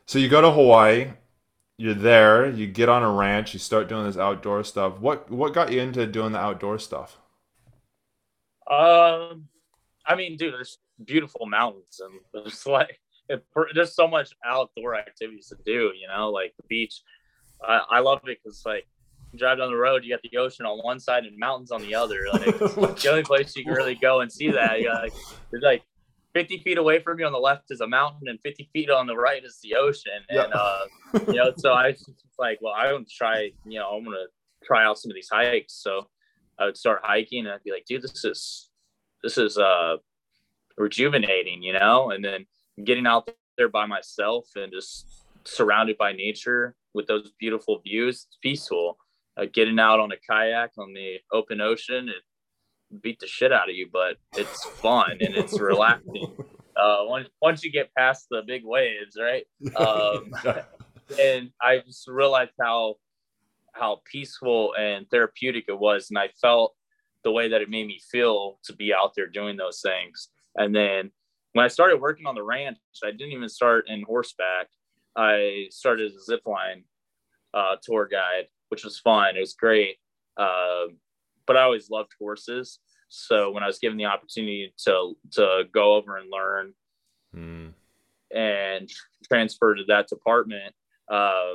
[0.07, 1.13] So you go to Hawaii,
[1.77, 4.99] you're there, you get on a ranch, you start doing this outdoor stuff.
[4.99, 7.19] What what got you into doing the outdoor stuff?
[8.69, 9.49] Um,
[10.07, 15.49] I mean, dude, there's beautiful mountains and there's like it, there's so much outdoor activities
[15.49, 15.93] to do.
[15.95, 17.03] You know, like the beach.
[17.63, 18.87] I, I love it because like
[19.37, 21.95] drive down the road, you got the ocean on one side and mountains on the
[21.95, 22.27] other.
[22.33, 24.81] Like the only place you can really go and see that.
[24.81, 25.13] You like,
[25.51, 25.83] there's like
[26.35, 29.07] 50 feet away from you on the left is a mountain, and 50 feet on
[29.07, 30.21] the right is the ocean.
[30.29, 30.79] And uh,
[31.27, 33.51] you know, so I was like, well, I want to try.
[33.67, 34.17] You know, I'm gonna
[34.65, 35.75] try out some of these hikes.
[35.75, 36.09] So
[36.59, 38.71] I would start hiking, and I'd be like, dude, this is
[39.23, 39.97] this is uh
[40.77, 42.11] rejuvenating, you know.
[42.11, 42.47] And then
[42.85, 48.39] getting out there by myself and just surrounded by nature with those beautiful views, it's
[48.43, 48.97] peaceful
[49.39, 53.69] uh, getting out on a kayak on the open ocean it beat the shit out
[53.69, 56.33] of you but it's fun and it's relaxing.
[56.77, 59.45] Uh, once, once you get past the big waves right?
[59.77, 60.33] Um,
[61.21, 62.97] and i just realized how
[63.73, 66.75] how peaceful and therapeutic it was and i felt
[67.25, 70.29] the way that it made me feel to be out there doing those things.
[70.57, 71.11] And then
[71.53, 74.69] when i started working on the ranch i didn't even start in horseback.
[75.17, 76.85] I started as a zip line
[77.53, 79.37] uh, tour guide which was fun.
[79.37, 79.97] It was great.
[80.37, 80.87] Uh,
[81.47, 82.79] but I always loved horses.
[83.09, 86.75] So when I was given the opportunity to to go over and learn
[87.35, 87.73] mm.
[88.35, 88.91] and
[89.27, 90.75] transfer to that department,
[91.11, 91.55] uh,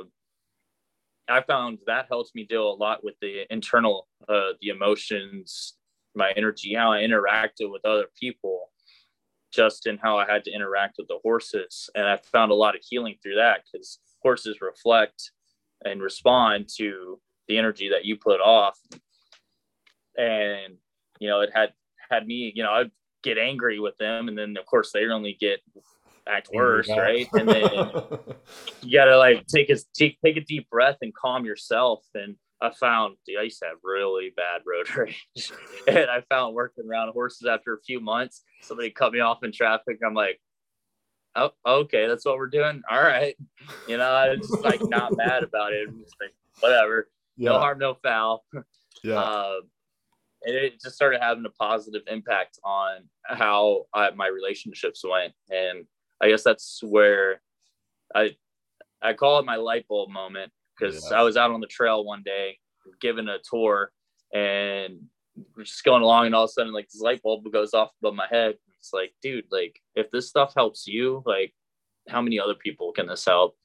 [1.28, 5.74] I found that helps me deal a lot with the internal, uh, the emotions,
[6.14, 8.70] my energy, how I interacted with other people,
[9.52, 11.88] just in how I had to interact with the horses.
[11.94, 15.30] And I found a lot of healing through that because horses reflect
[15.84, 18.78] and respond to the energy that you put off.
[20.16, 20.76] And
[21.20, 21.72] you know it had
[22.10, 22.90] had me you know i'd
[23.22, 24.28] get angry with them.
[24.28, 25.60] And then of course they only get
[26.26, 27.28] act worse right?
[27.32, 27.70] And then
[28.82, 32.04] you gotta like take a take, take a deep breath and calm yourself.
[32.14, 35.52] And i found dude, i used to have really bad road rage.
[35.88, 39.52] And i found working around horses after a few months somebody cut me off in
[39.52, 39.98] traffic.
[40.04, 40.40] I'm like
[41.36, 42.82] oh, okay, that's what we're doing.
[42.90, 43.36] All right.
[43.88, 45.88] You know, I was just like not mad about it.
[46.20, 47.08] Like, whatever.
[47.36, 47.50] Yeah.
[47.50, 48.44] No harm, no foul.
[48.52, 48.62] Yeah.
[49.14, 49.56] Uh,
[50.46, 55.32] and it just started having a positive impact on how I, my relationships went.
[55.50, 55.86] And
[56.20, 57.40] I guess that's where
[58.14, 58.36] I,
[59.00, 61.18] I call it my light bulb moment because yeah.
[61.18, 62.58] I was out on the trail one day
[63.00, 63.90] giving a tour
[64.34, 65.00] and
[65.56, 67.92] we're just going along and all of a sudden like this light bulb goes off
[68.02, 71.54] above my head it's like, dude, like if this stuff helps you, like
[72.06, 73.56] how many other people can this help?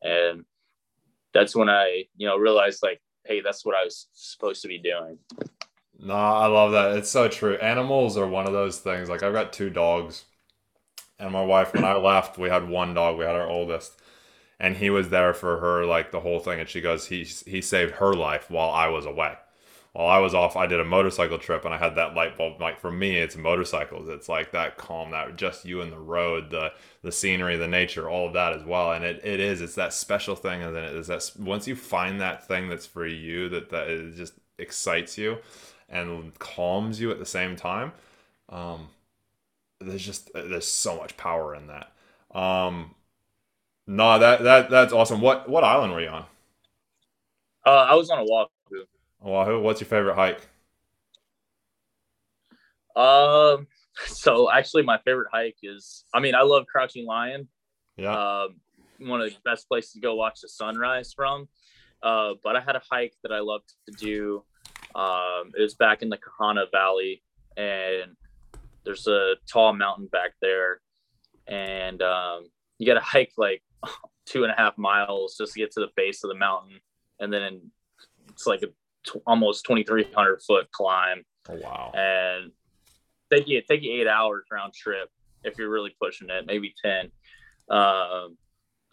[0.00, 0.44] And
[1.32, 4.78] that's when I, you know, realized like, hey, that's what I was supposed to be
[4.78, 5.18] doing.
[5.98, 6.96] No, I love that.
[6.96, 7.56] It's so true.
[7.56, 9.08] Animals are one of those things.
[9.08, 10.24] Like I've got two dogs,
[11.18, 11.72] and my wife.
[11.72, 13.16] When I left, we had one dog.
[13.16, 13.92] We had our oldest,
[14.60, 16.60] and he was there for her like the whole thing.
[16.60, 19.34] And she goes, he he saved her life while I was away
[19.94, 22.60] while I was off, I did a motorcycle trip and I had that light bulb.
[22.60, 24.08] Like for me, it's motorcycles.
[24.08, 28.10] It's like that calm, that just you and the road, the the scenery, the nature,
[28.10, 28.92] all of that as well.
[28.92, 30.62] And it, it is, it's that special thing.
[30.62, 33.88] And then it is that once you find that thing that's for you, that that
[33.88, 35.38] it just excites you
[35.88, 37.92] and calms you at the same time.
[38.48, 38.88] Um,
[39.80, 41.92] there's just there's so much power in that.
[42.38, 42.94] Um,
[43.86, 45.20] no, that that that's awesome.
[45.20, 46.26] What what island were you on?
[47.66, 48.50] Uh, I was on a walk
[49.24, 49.60] Oahu.
[49.60, 50.46] What's your favorite hike?
[52.96, 53.66] Um,
[54.06, 56.04] so actually, my favorite hike is.
[56.12, 57.48] I mean, I love Crouching Lion.
[57.96, 58.14] Yeah.
[58.14, 58.56] Um,
[58.98, 61.48] one of the best places to go watch the sunrise from.
[62.02, 64.44] Uh, but I had a hike that I loved to do.
[64.94, 67.22] Um, it was back in the Kahana Valley,
[67.56, 68.14] and
[68.84, 70.80] there's a tall mountain back there,
[71.48, 72.44] and um,
[72.78, 73.62] you got to hike like
[74.26, 76.78] two and a half miles just to get to the base of the mountain,
[77.18, 77.70] and then
[78.30, 78.68] it's like a
[79.06, 81.24] t- almost 2,300 foot climb.
[81.48, 81.92] Oh, wow.
[81.94, 82.52] And
[83.32, 85.08] take you, take you eight hours round trip
[85.42, 87.10] if you're really pushing it, maybe 10.
[87.70, 88.36] Um,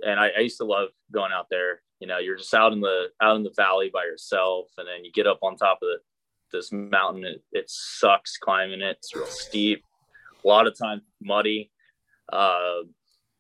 [0.06, 1.82] and I, I used to love going out there.
[2.00, 5.06] You know, you're just out in the out in the valley by yourself, and then
[5.06, 5.98] you get up on top of the,
[6.52, 7.26] this mountain.
[7.26, 8.98] It, it sucks climbing it.
[8.98, 9.84] It's real steep.
[10.44, 11.72] A lot of times muddy.
[12.34, 12.80] Uh,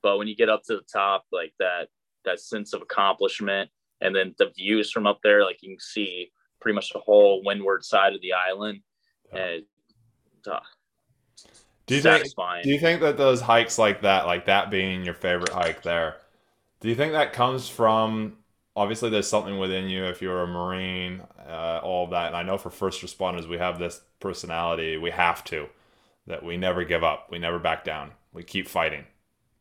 [0.03, 1.88] but when you get up to the top, like that
[2.25, 6.31] that sense of accomplishment and then the views from up there, like you can see
[6.62, 8.82] pretty much the whole windward side of the island,
[9.34, 9.63] and
[10.50, 10.60] uh,
[11.88, 12.63] do you satisfying.
[12.63, 12.63] think?
[12.63, 16.17] Do you think that those hikes like that, like that being your favorite hike there,
[16.80, 18.38] do you think that comes from?
[18.76, 22.28] Obviously, there's something within you if you're a Marine, uh, all of that.
[22.28, 24.97] And I know for first responders, we have this personality.
[24.97, 25.67] We have to
[26.28, 27.28] that we never give up.
[27.30, 28.12] We never back down.
[28.32, 29.06] We keep fighting.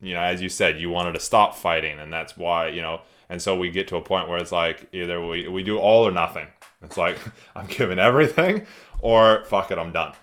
[0.01, 3.01] You know, as you said, you wanted to stop fighting, and that's why you know.
[3.29, 6.07] And so we get to a point where it's like either we we do all
[6.07, 6.47] or nothing.
[6.83, 7.19] It's like
[7.55, 8.67] I'm giving everything,
[9.01, 10.15] or fuck it, I'm done.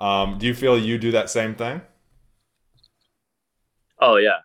[0.00, 1.80] Um, do you feel you do that same thing?
[4.00, 4.38] Oh yeah.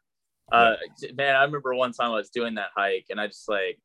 [0.51, 0.75] Uh,
[1.13, 3.79] man, I remember one time I was doing that hike and I just like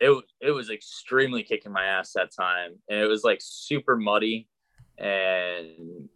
[0.00, 4.48] it it was extremely kicking my ass that time and it was like super muddy
[4.98, 6.08] and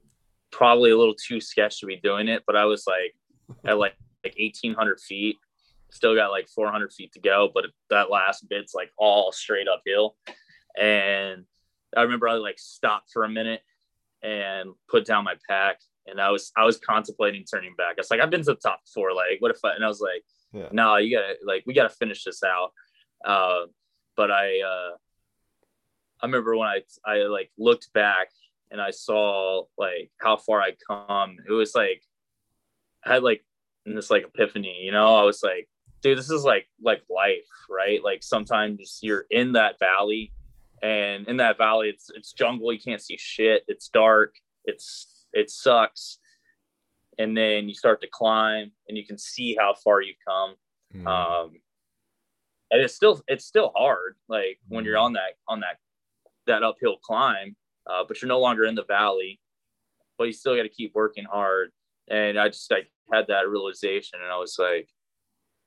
[0.51, 3.15] probably a little too sketch to be doing it but I was like
[3.65, 5.37] at like like 1800 feet
[5.93, 10.17] still got like 400 feet to go but that last bit's like all straight uphill
[10.77, 11.45] and
[11.97, 13.63] I remember I like stopped for a minute
[14.23, 15.81] and put down my pack.
[16.07, 17.95] And I was I was contemplating turning back.
[17.97, 19.13] I was like, I've been to the top before.
[19.13, 19.75] Like, what if I?
[19.75, 20.69] And I was like, yeah.
[20.71, 22.73] no, you gotta like we gotta finish this out.
[23.25, 23.67] Uh,
[24.17, 24.97] but I uh,
[26.21, 28.29] I remember when I I like looked back
[28.71, 31.37] and I saw like how far I'd come.
[31.49, 32.03] It was like
[33.05, 33.45] I had like
[33.85, 35.17] this like epiphany, you know.
[35.17, 35.69] I was like,
[36.03, 38.03] dude, this is like like life, right?
[38.03, 40.33] Like sometimes you're in that valley
[40.83, 42.73] and in that valley it's it's jungle.
[42.73, 43.65] You can't see shit.
[43.69, 44.35] It's dark.
[44.65, 46.19] It's it sucks.
[47.19, 50.55] And then you start to climb and you can see how far you've come.
[50.95, 51.07] Mm.
[51.09, 51.51] um
[52.71, 55.79] and it's still it's still hard like when you're on that on that
[56.47, 57.57] that uphill climb
[57.91, 59.41] uh, but you're no longer in the valley
[60.17, 61.73] but you still got to keep working hard.
[62.09, 64.89] And i just like had that realization and i was like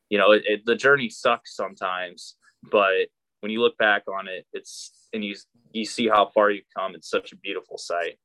[0.07, 2.37] you know it, it, the journey sucks sometimes
[2.71, 3.09] but
[3.41, 5.35] when you look back on it, it's and you
[5.71, 6.95] you see how far you've come.
[6.95, 8.17] It's such a beautiful sight.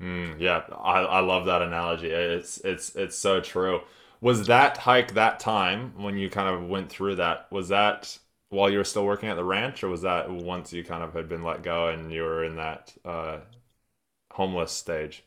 [0.00, 2.08] Mm, yeah, I, I love that analogy.
[2.10, 3.80] It's it's it's so true.
[4.20, 7.50] Was that hike that time when you kind of went through that?
[7.50, 8.18] Was that
[8.50, 11.14] while you were still working at the ranch, or was that once you kind of
[11.14, 13.38] had been let go and you were in that uh,
[14.32, 15.24] homeless stage?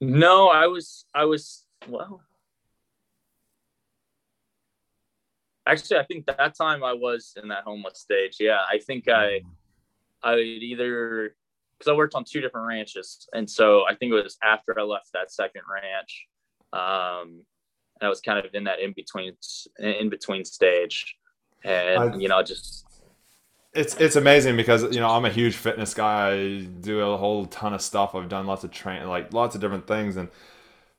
[0.00, 2.22] No, I was I was well.
[5.70, 9.40] Actually i think that time i was in that homeless stage yeah i think i
[10.22, 11.34] I would either
[11.78, 14.82] because i worked on two different ranches and so i think it was after i
[14.82, 16.26] left that second ranch
[16.72, 17.42] um
[18.00, 19.32] and i was kind of in that in between
[19.78, 21.16] in between stage
[21.64, 22.86] and I, you know just
[23.72, 26.32] it's it's amazing because you know I'm a huge fitness guy.
[26.32, 28.16] I do a whole ton of stuff.
[28.16, 30.28] I've done lots of train, like lots of different things, and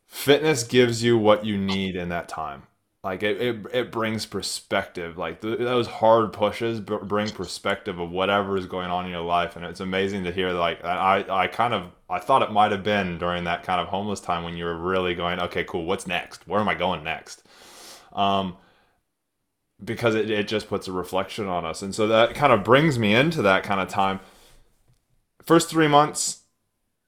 [0.08, 2.64] fitness gives you what you need in that time
[3.04, 5.18] like it, it, it brings perspective.
[5.18, 9.22] Like th- those hard pushes b- bring perspective of whatever is going on in your
[9.22, 9.56] life.
[9.56, 12.84] And it's amazing to hear like i i kind of i thought it might have
[12.84, 16.06] been during that kind of homeless time when you were really going okay cool what's
[16.08, 16.48] next?
[16.48, 17.44] Where am i going next?
[18.14, 18.58] Um
[19.84, 21.82] because it, it just puts a reflection on us.
[21.82, 24.20] And so that kind of brings me into that kind of time.
[25.42, 26.42] First three months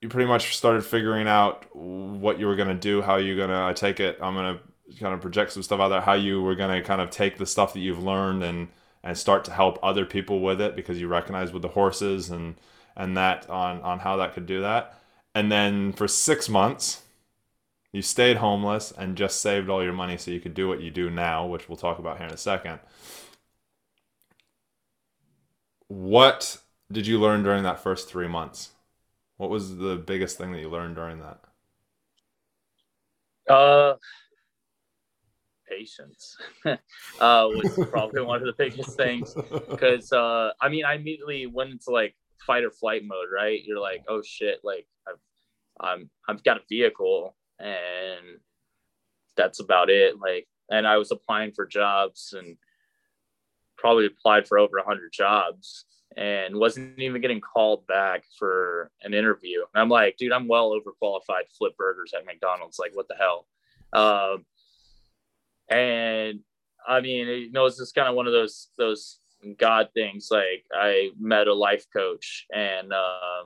[0.01, 3.49] you pretty much started figuring out what you were going to do how you're going
[3.49, 4.63] to i take it i'm going to
[5.00, 7.38] kind of project some stuff out there how you were going to kind of take
[7.38, 8.67] the stuff that you've learned and
[9.04, 12.56] and start to help other people with it because you recognize with the horses and
[12.96, 15.00] and that on on how that could do that.
[15.36, 17.04] And then for six months
[17.93, 20.91] you stayed homeless and just saved all your money so you could do what you
[20.91, 22.80] do now which we'll talk about here in a second.
[25.88, 26.58] What
[26.91, 28.72] did you learn during that first three months?
[29.38, 31.41] What was the biggest thing that you learned during that?
[33.50, 33.96] Uh
[35.77, 36.77] patience uh,
[37.19, 39.33] was probably one of the biggest things
[39.69, 43.79] because uh, I mean I immediately went into like fight or flight mode right you're
[43.79, 45.19] like oh shit like I've
[45.79, 48.39] I'm I've got a vehicle and
[49.36, 52.57] that's about it like and I was applying for jobs and
[53.77, 59.60] probably applied for over 100 jobs and wasn't even getting called back for an interview.
[59.73, 62.79] And I'm like, dude, I'm well overqualified to flip burgers at McDonald's.
[62.79, 63.48] Like, what the hell?
[63.93, 64.45] Um,
[65.69, 66.39] and
[66.87, 69.19] I mean, you know, it's just kind of one of those those
[69.57, 70.29] God things.
[70.31, 73.43] Like I met a life coach, and uh,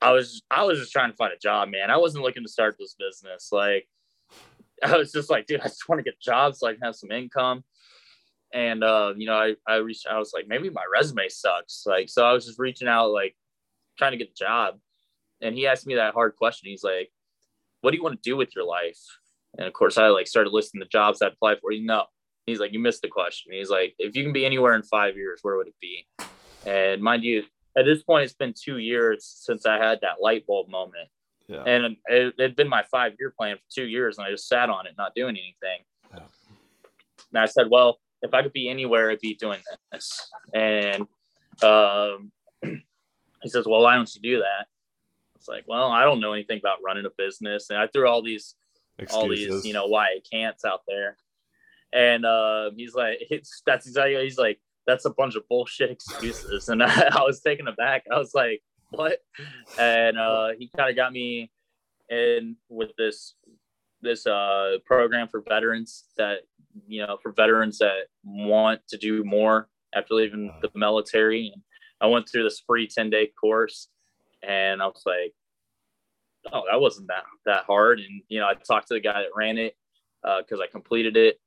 [0.00, 1.90] I was I was just trying to find a job, man.
[1.90, 3.50] I wasn't looking to start this business.
[3.52, 3.88] Like
[4.82, 6.82] I was just like, dude, I just want to get a job so I can
[6.82, 7.64] have some income.
[8.52, 10.06] And uh, you know, I I reached.
[10.06, 11.84] I was like, maybe my resume sucks.
[11.86, 13.36] Like, so I was just reaching out, like
[13.98, 14.78] trying to get a job.
[15.40, 16.70] And he asked me that hard question.
[16.70, 17.10] He's like,
[17.80, 18.98] "What do you want to do with your life?"
[19.56, 21.72] And of course, I like started listing the jobs I applied for.
[21.72, 22.04] You know,
[22.46, 23.52] He's like, you missed the question.
[23.52, 26.06] He's like, if you can be anywhere in five years, where would it be?
[26.64, 27.42] And mind you,
[27.76, 31.08] at this point, it's been two years since I had that light bulb moment.
[31.48, 31.64] Yeah.
[31.64, 34.70] And it had been my five year plan for two years, and I just sat
[34.70, 35.84] on it, not doing anything.
[36.14, 36.22] Yeah.
[37.32, 39.60] And I said, well, if I could be anywhere, I'd be doing
[39.92, 40.30] this.
[40.54, 41.06] And
[41.62, 42.30] um,
[42.62, 44.66] he says, well, why don't you do that?
[45.34, 47.70] It's like, well, I don't know anything about running a business.
[47.70, 48.54] And I threw all these,
[48.98, 49.16] Excuses.
[49.16, 51.16] all these, you know, why I can'ts out there.
[51.92, 56.68] And uh, he's like, it's, that's exactly, he's like, that's a bunch of bullshit excuses.
[56.68, 58.04] And I, I was taken aback.
[58.12, 59.18] I was like, what?
[59.78, 61.50] And uh, he kind of got me
[62.08, 63.34] in with this
[64.02, 66.40] this uh, program for veterans that
[66.86, 71.50] you know for veterans that want to do more after leaving the military.
[71.52, 71.62] And
[72.00, 73.88] I went through this free ten day course,
[74.46, 75.34] and I was like,
[76.52, 78.00] oh, that wasn't that that hard.
[78.00, 79.74] And you know, I talked to the guy that ran it
[80.22, 81.38] because uh, I completed it.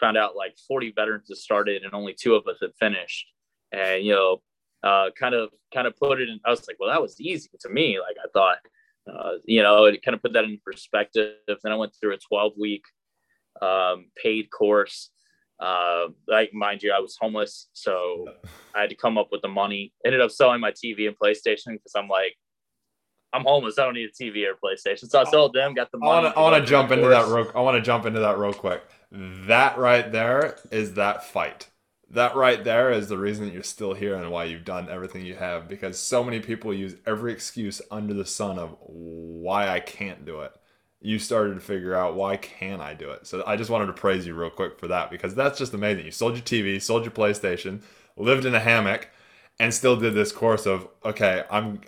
[0.00, 3.26] Found out like 40 veterans had started and only two of us had finished.
[3.72, 4.42] And you know,
[4.82, 6.40] uh, kind of kind of put it in.
[6.44, 7.98] I was like, well, that was easy to me.
[7.98, 8.58] Like I thought,
[9.10, 11.34] uh, you know, it kind of put that in perspective.
[11.46, 12.82] Then I went through a 12 week
[13.60, 15.10] um, paid course.
[15.60, 18.26] Uh, like mind you, I was homeless, so
[18.74, 19.92] I had to come up with the money.
[20.04, 22.34] Ended up selling my TV and PlayStation because I'm like,
[23.32, 23.78] I'm homeless.
[23.78, 25.10] I don't need a TV or PlayStation.
[25.10, 26.32] So I sold them, got the money.
[26.34, 27.50] I want to jump into that real.
[27.54, 28.82] I want to jump into that real quick.
[29.10, 31.68] That right there is that fight
[32.12, 35.24] that right there is the reason that you're still here and why you've done everything
[35.24, 39.80] you have because so many people use every excuse under the sun of why I
[39.80, 40.52] can't do it.
[41.00, 43.26] You started to figure out why can I do it.
[43.26, 46.04] So I just wanted to praise you real quick for that because that's just amazing.
[46.04, 47.82] You sold your TV, sold your PlayStation,
[48.16, 49.08] lived in a hammock
[49.58, 51.80] and still did this course of okay, I'm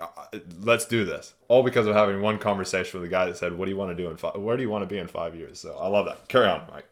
[0.61, 1.35] let's do this.
[1.49, 3.97] All because of having one conversation with a guy that said, "What do you want
[3.97, 5.89] to do in five, where do you want to be in 5 years?" So I
[5.89, 6.29] love that.
[6.29, 6.87] Carry on, Mike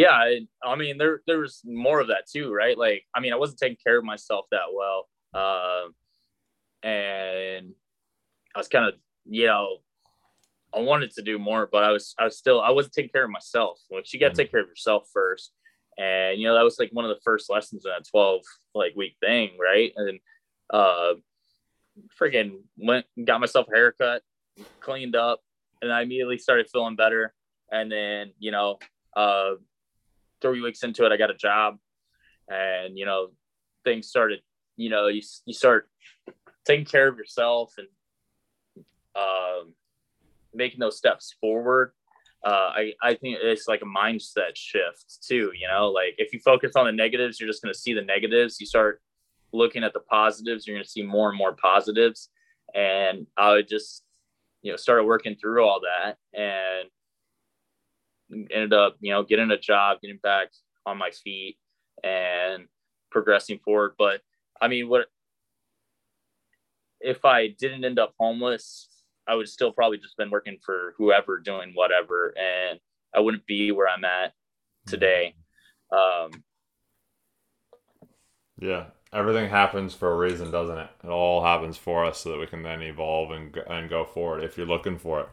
[0.00, 2.76] yeah, I, I mean, there there was more of that too, right?
[2.78, 5.88] Like, I mean, I wasn't taking care of myself that well, uh,
[6.86, 7.74] and
[8.54, 8.94] I was kind of,
[9.26, 9.76] you know,
[10.74, 13.24] I wanted to do more, but I was I was still I wasn't taking care
[13.24, 13.78] of myself.
[13.90, 15.52] Like, you got to take care of yourself first,
[15.98, 18.42] and you know that was like one of the first lessons in that twelve
[18.74, 19.92] like week thing, right?
[19.96, 20.20] And
[20.72, 21.14] uh,
[22.20, 24.22] freaking went got myself a haircut,
[24.80, 25.40] cleaned up,
[25.82, 27.34] and I immediately started feeling better.
[27.70, 28.78] And then you know,
[29.16, 29.52] uh,
[30.40, 31.78] three weeks into it, I got a job,
[32.48, 33.28] and you know,
[33.84, 34.40] things started.
[34.76, 35.88] You know, you you start
[36.64, 37.88] taking care of yourself and
[39.14, 39.74] um,
[40.54, 41.92] making those steps forward.
[42.44, 45.50] Uh, I I think it's like a mindset shift too.
[45.54, 48.02] You know, like if you focus on the negatives, you're just going to see the
[48.02, 48.58] negatives.
[48.60, 49.02] You start
[49.52, 52.28] looking at the positives, you're going to see more and more positives.
[52.74, 54.04] And I would just,
[54.62, 56.88] you know, started working through all that and
[58.50, 60.48] ended up, you know, getting a job, getting back
[60.86, 61.58] on my feet
[62.04, 62.66] and
[63.10, 63.94] progressing forward.
[63.98, 64.20] But
[64.60, 65.06] I mean, what
[67.00, 68.88] if I didn't end up homeless?
[69.30, 72.80] I would still probably just been working for whoever doing whatever, and
[73.14, 74.32] I wouldn't be where I'm at
[74.86, 75.36] today.
[75.92, 76.42] Um,
[78.58, 80.90] yeah, everything happens for a reason, doesn't it?
[81.04, 84.42] It all happens for us so that we can then evolve and and go forward
[84.42, 85.28] if you're looking for it.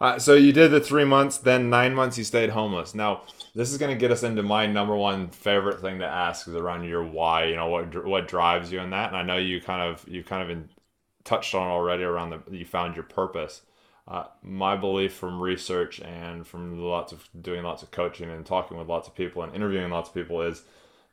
[0.00, 2.94] Uh, so you did the three months, then nine months you stayed homeless.
[2.94, 3.22] Now
[3.54, 6.54] this is going to get us into my number one favorite thing to ask is
[6.54, 7.46] around your why.
[7.46, 10.22] You know what what drives you in that, and I know you kind of you
[10.22, 10.68] kind of in,
[11.24, 13.62] touched on already around the you found your purpose.
[14.08, 18.76] Uh, my belief from research and from lots of doing lots of coaching and talking
[18.76, 20.64] with lots of people and interviewing lots of people is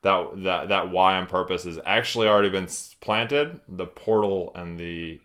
[0.02, 2.68] that that that why and purpose has actually already been
[3.02, 3.60] planted.
[3.68, 5.20] The portal and the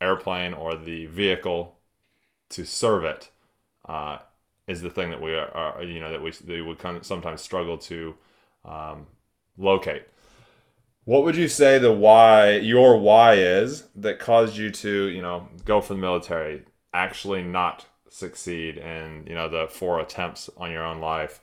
[0.00, 1.78] airplane or the vehicle
[2.50, 3.30] to serve it
[3.88, 4.18] uh,
[4.66, 7.06] is the thing that we are, are, you know that we, that would kind of
[7.06, 8.14] sometimes struggle to
[8.64, 9.06] um,
[9.56, 10.06] locate.
[11.04, 15.48] What would you say the why your why is that caused you to you know
[15.64, 20.84] go for the military, actually not succeed in you know the four attempts on your
[20.84, 21.40] own life,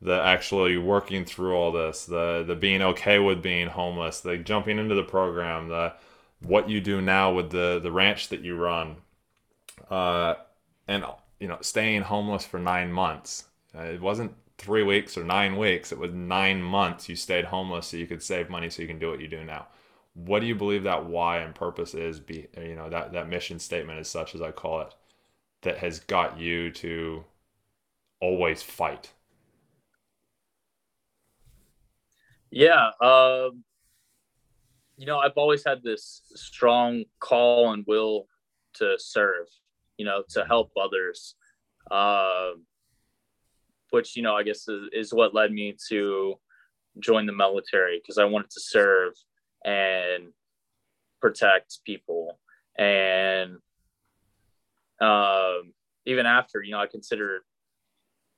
[0.00, 4.78] the actually working through all this, the the being okay with being homeless, the jumping
[4.78, 5.92] into the program, the
[6.40, 8.96] what you do now with the the ranch that you run,
[9.90, 10.34] uh,
[10.88, 11.04] and
[11.38, 13.44] you know staying homeless for nine months.
[13.74, 14.32] Uh, it wasn't
[14.62, 15.92] three weeks or nine weeks.
[15.92, 18.98] It was nine months you stayed homeless so you could save money so you can
[18.98, 19.68] do what you do now.
[20.14, 22.20] What do you believe that why and purpose is?
[22.20, 24.94] Be you know that that mission statement is such as I call it
[25.62, 27.24] that has got you to
[28.20, 29.12] always fight.
[32.50, 33.64] Yeah, um,
[34.98, 38.26] you know, I've always had this strong call and will
[38.74, 39.46] to serve
[40.02, 41.36] you know, to help others.
[41.90, 42.52] Uh,
[43.92, 46.34] which you know I guess is, is what led me to
[46.98, 49.12] join the military because I wanted to serve
[49.64, 50.32] and
[51.20, 52.38] protect people
[52.76, 53.56] and
[55.00, 55.72] um,
[56.06, 57.42] even after you know I considered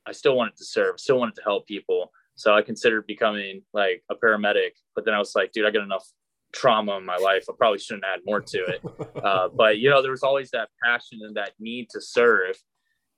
[0.07, 2.12] I still wanted to serve, still wanted to help people.
[2.36, 5.82] So I considered becoming like a paramedic, but then I was like, dude, I got
[5.82, 6.07] enough
[6.52, 7.44] trauma in my life.
[7.48, 8.80] I probably shouldn't add more to it.
[9.24, 12.57] Uh, but you know, there was always that passion and that need to serve,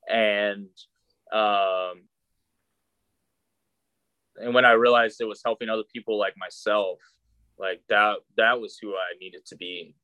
[0.08, 0.68] and
[1.32, 2.04] um,
[4.40, 6.98] and when I realized it was helping other people like myself,
[7.58, 9.94] like that that was who I needed to be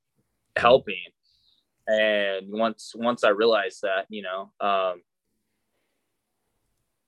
[0.57, 1.03] helping.
[1.87, 5.03] And once once I realized that, you know, um,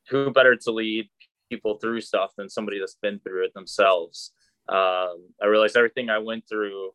[0.09, 1.09] who better to lead
[1.51, 4.33] people through stuff than somebody that's been through it themselves.
[4.69, 6.91] Um, I realized everything I went through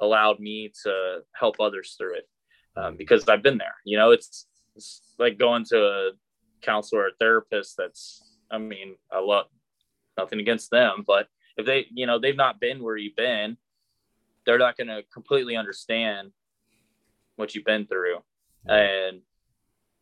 [0.00, 2.28] allowed me to help others through it
[2.76, 3.74] um, because I've been there.
[3.84, 6.10] You know, it's, it's like going to a
[6.62, 7.76] counselor or therapist.
[7.78, 9.46] That's, I mean, I love
[10.16, 13.56] nothing against them, but if they, you know, they've not been where you've been,
[14.44, 16.30] they're not going to completely understand
[17.36, 18.18] what you've been through.
[18.66, 19.20] And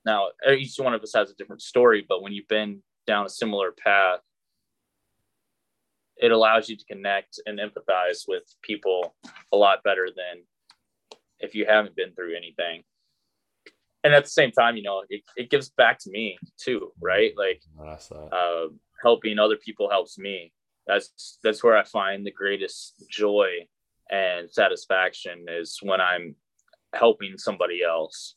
[0.04, 3.28] now each one of us has a different story, but when you've been down a
[3.28, 4.20] similar path,
[6.16, 9.14] it allows you to connect and empathize with people
[9.52, 10.44] a lot better than
[11.40, 12.82] if you haven't been through anything.
[14.04, 17.32] And at the same time, you know, it, it gives back to me too, right?
[17.36, 17.62] Like
[18.32, 18.66] uh,
[19.04, 20.52] helping other people helps me.
[20.86, 23.48] That's that's where I find the greatest joy
[24.10, 26.34] and satisfaction is when I'm
[26.94, 28.34] helping somebody else.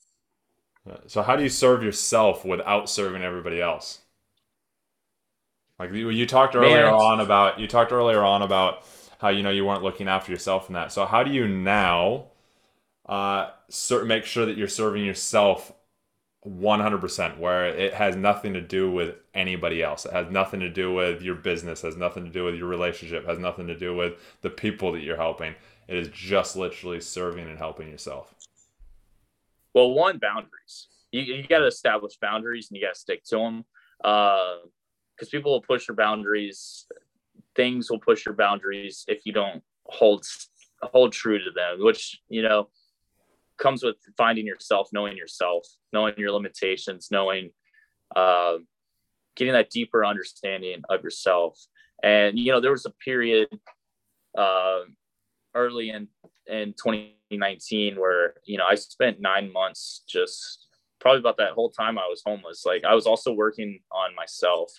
[1.07, 3.99] So how do you serve yourself without serving everybody else?
[5.79, 6.93] Like you, you talked earlier Man.
[6.93, 8.85] on about you talked earlier on about
[9.19, 10.91] how you know you weren't looking after yourself in that.
[10.91, 12.25] So how do you now
[13.05, 13.49] uh,
[14.05, 15.71] make sure that you're serving yourself
[16.47, 20.05] 100% where it has nothing to do with anybody else.
[20.05, 23.25] It has nothing to do with your business, has nothing to do with your relationship,
[23.25, 25.55] has nothing to do with the people that you're helping.
[25.87, 28.33] It is just literally serving and helping yourself.
[29.73, 30.87] Well, one boundaries.
[31.11, 33.65] You, you got to establish boundaries and you got to stick to them.
[34.03, 34.57] Uh,
[35.17, 36.85] because people will push your boundaries.
[37.55, 40.25] Things will push your boundaries if you don't hold
[40.83, 42.69] hold true to them, which you know
[43.57, 47.51] comes with finding yourself, knowing yourself, knowing your limitations, knowing
[48.15, 48.57] uh,
[49.35, 51.59] getting that deeper understanding of yourself.
[52.03, 53.49] And you know, there was a period
[54.37, 54.81] uh,
[55.55, 56.07] early in
[56.47, 60.65] in 2019 where you know I spent nine months just
[60.99, 62.65] probably about that whole time I was homeless.
[62.65, 64.71] Like I was also working on myself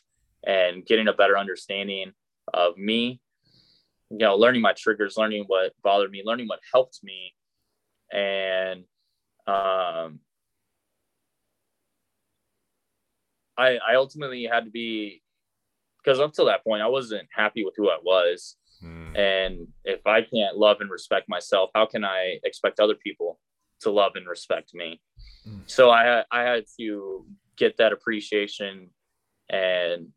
[0.47, 2.13] and getting a better understanding
[2.55, 3.21] of me
[4.11, 7.35] you know learning my triggers learning what bothered me learning what helped me
[8.13, 8.85] and
[9.47, 10.21] um
[13.57, 15.23] i i ultimately had to be
[16.03, 19.15] because up till that point i wasn't happy with who i was hmm.
[19.17, 23.39] and if i can't love and respect myself how can i expect other people
[23.81, 25.01] to love and respect me
[25.45, 25.59] hmm.
[25.67, 28.89] so i i had to get that appreciation
[29.51, 30.09] and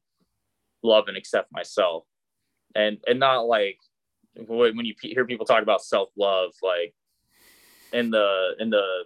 [0.84, 2.04] love and accept myself
[2.76, 3.78] and and not like
[4.48, 6.94] when you hear people talk about self-love like
[7.94, 9.04] in the in the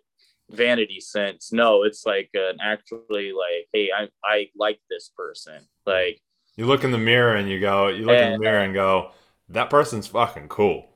[0.51, 5.61] vanity sense no it's like an actually like hey i i like this person.
[5.85, 6.21] Like
[6.55, 8.73] you look in the mirror and you go you look and, in the mirror and
[8.73, 9.11] go
[9.49, 10.89] that person's fucking cool.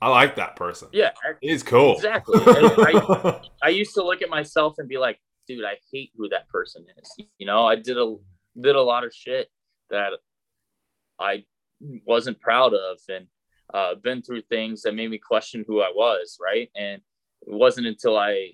[0.00, 0.88] I like that person.
[0.92, 1.96] Yeah he's cool.
[1.96, 2.40] exactly.
[2.44, 6.48] I, I used to look at myself and be like dude i hate who that
[6.48, 7.26] person is.
[7.38, 8.16] You know i did a
[8.60, 9.48] did a lot of shit
[9.90, 10.12] that
[11.18, 11.44] I
[12.06, 13.26] wasn't proud of and
[13.72, 16.68] uh, been through things that made me question who I was, right?
[16.76, 17.00] And
[17.46, 18.52] it wasn't until I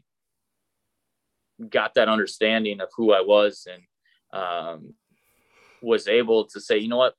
[1.68, 3.82] got that understanding of who I was and
[4.40, 4.94] um,
[5.82, 7.14] was able to say, you know what,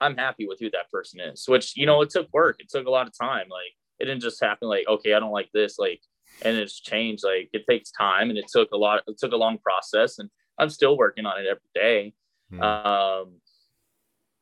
[0.00, 1.44] I'm happy with who that person is.
[1.48, 2.56] Which you know, it took work.
[2.60, 3.48] It took a lot of time.
[3.50, 4.68] Like it didn't just happen.
[4.68, 5.78] Like okay, I don't like this.
[5.78, 6.00] Like
[6.42, 7.24] and it's changed.
[7.24, 9.02] Like it takes time, and it took a lot.
[9.06, 12.14] It took a long process, and I'm still working on it every day.
[12.52, 12.62] Mm.
[12.62, 13.40] Um,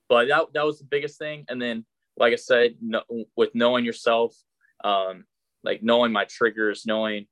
[0.08, 1.44] but that, that was the biggest thing.
[1.48, 1.84] And then,
[2.16, 3.02] like I said, no,
[3.36, 4.34] with knowing yourself,
[4.84, 5.24] um,
[5.66, 7.26] like knowing my triggers, knowing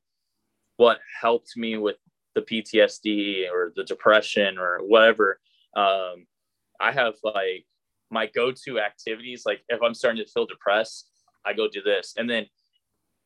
[0.76, 1.96] what helped me with
[2.34, 5.40] the PTSD or the depression or whatever,
[5.76, 6.26] um,
[6.80, 7.64] I have like
[8.10, 9.44] my go-to activities.
[9.46, 11.08] Like if I'm starting to feel depressed,
[11.46, 12.14] I go do this.
[12.18, 12.46] And then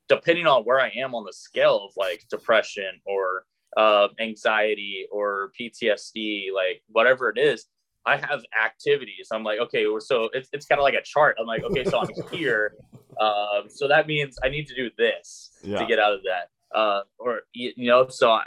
[0.08, 3.44] depending on where I am on the scale of like depression or
[3.76, 7.66] uh, anxiety or PTSD, like whatever it is,
[8.06, 9.28] I have activities.
[9.32, 11.36] I'm like, okay, so it's, it's kind of like a chart.
[11.40, 12.74] I'm like, okay, so I'm here.
[13.20, 15.78] Um, so that means I need to do this yeah.
[15.78, 16.76] to get out of that.
[16.76, 18.44] Uh, or, you know, so I,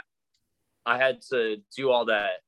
[0.86, 2.40] I had to do all that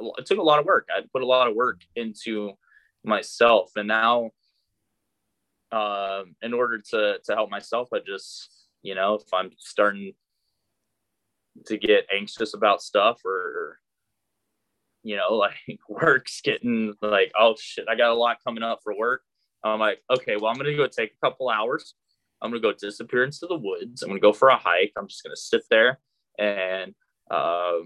[0.00, 0.88] it took a lot of work.
[0.94, 2.52] I put a lot of work into
[3.04, 4.30] myself, and now,
[5.72, 8.50] um, in order to to help myself, I just
[8.82, 10.14] you know if I'm starting
[11.66, 13.80] to get anxious about stuff or
[15.02, 18.96] you know like work's getting like oh shit I got a lot coming up for
[18.96, 19.22] work.
[19.64, 21.94] I'm like okay, well I'm gonna go take a couple hours.
[22.40, 24.02] I'm gonna go disappear into the woods.
[24.02, 24.92] I'm gonna go for a hike.
[24.96, 25.98] I'm just gonna sit there
[26.38, 26.94] and
[27.30, 27.80] uh,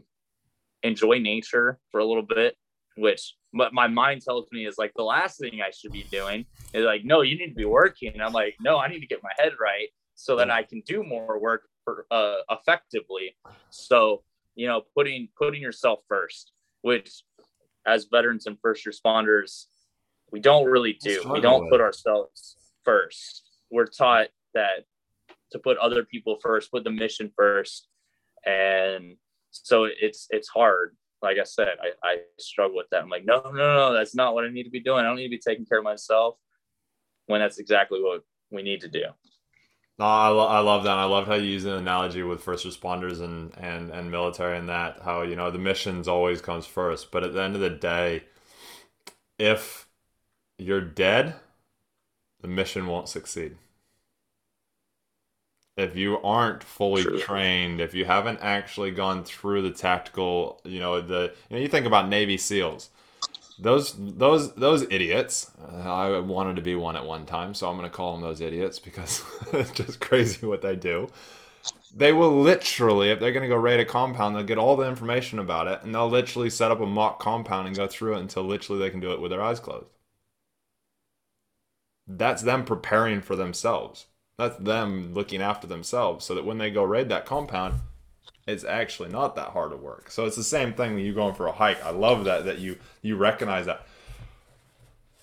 [0.83, 2.57] enjoy nature for a little bit,
[2.97, 6.47] which but my mind tells me is like the last thing I should be doing
[6.73, 8.13] is like, no, you need to be working.
[8.15, 10.83] And I'm like, no, I need to get my head right so that I can
[10.87, 13.37] do more work for, uh, effectively.
[13.71, 14.23] So,
[14.55, 16.53] you know, putting putting yourself first,
[16.83, 17.23] which
[17.87, 19.67] as veterans and first responders,
[20.33, 21.23] we don't really do.
[21.31, 23.45] We don't put ourselves first.
[23.71, 24.85] We're taught that
[25.53, 27.87] to put other people first, put the mission first,
[28.45, 29.17] and
[29.51, 33.43] so it's it's hard like i said I, I struggle with that i'm like no
[33.45, 35.39] no no that's not what i need to be doing i don't need to be
[35.39, 36.37] taking care of myself
[37.27, 39.05] when that's exactly what we need to do
[39.99, 40.97] no, I, lo- I love that.
[40.97, 44.69] I love how you use an analogy with first responders and, and, and military and
[44.71, 47.13] that how you know the missions always comes first.
[47.13, 48.25] But at the end of the day,
[49.39, 49.87] if
[50.63, 51.35] you're dead,
[52.41, 53.57] the mission won't succeed
[55.77, 57.19] if you aren't fully True.
[57.19, 61.69] trained, if you haven't actually gone through the tactical, you know, the you know, you
[61.69, 62.91] think about Navy SEALs.
[63.59, 65.51] Those those those idiots.
[65.61, 68.23] Uh, I wanted to be one at one time, so I'm going to call them
[68.23, 71.09] those idiots because it's just crazy what they do.
[71.95, 74.89] They will literally, if they're going to go raid a compound, they'll get all the
[74.89, 78.21] information about it, and they'll literally set up a mock compound and go through it
[78.21, 79.87] until literally they can do it with their eyes closed.
[82.19, 84.07] That's them preparing for themselves
[84.39, 87.81] that's them looking after themselves so that when they go raid that compound,
[88.47, 90.11] it's actually not that hard to work.
[90.11, 91.85] So it's the same thing when you going for a hike.
[91.85, 93.87] I love that that you you recognize that.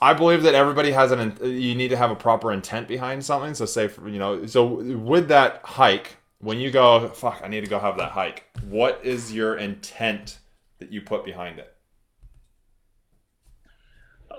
[0.02, 3.54] I believe that everybody has an you need to have a proper intent behind something.
[3.54, 7.62] So say for, you know so with that hike when you go fuck I need
[7.62, 8.46] to go have that hike.
[8.70, 10.40] What is your intent
[10.78, 11.69] that you put behind it?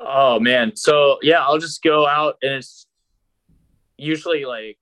[0.00, 0.76] Oh man.
[0.76, 2.86] So yeah, I'll just go out and it's
[3.98, 4.78] usually like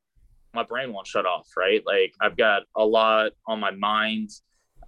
[0.54, 1.82] my brain won't shut off, right?
[1.84, 4.30] Like I've got a lot on my mind.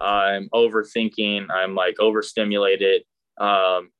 [0.00, 1.50] I'm overthinking.
[1.50, 3.02] I'm like overstimulated.
[3.38, 3.90] Um,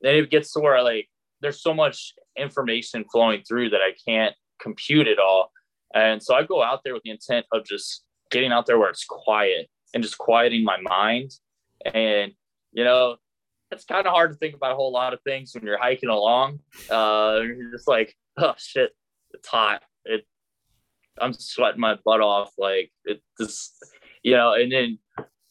[0.00, 1.08] then it gets to where like
[1.40, 5.52] there's so much information flowing through that I can't compute it all.
[5.94, 8.90] And so I go out there with the intent of just getting out there where
[8.90, 11.30] it's quiet and just quieting my mind.
[11.86, 12.32] And,
[12.72, 13.16] you know,
[13.70, 16.08] it's kind of hard to think about a whole lot of things when you're hiking
[16.08, 16.60] along.
[16.90, 18.92] Uh, you're just like, oh shit,
[19.34, 19.82] it's hot.
[20.04, 20.26] It,
[21.20, 22.52] I'm sweating my butt off.
[22.56, 23.74] Like it just,
[24.22, 24.98] you know, and then,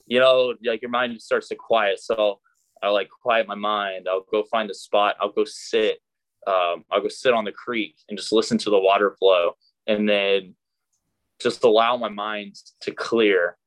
[0.05, 1.99] you know, like your mind starts to quiet.
[1.99, 2.39] So
[2.81, 4.07] I like quiet my mind.
[4.09, 5.15] I'll go find a spot.
[5.19, 5.99] I'll go sit.
[6.47, 10.07] Um, I'll go sit on the creek and just listen to the water flow, and
[10.07, 10.55] then
[11.41, 13.57] just allow my mind to clear.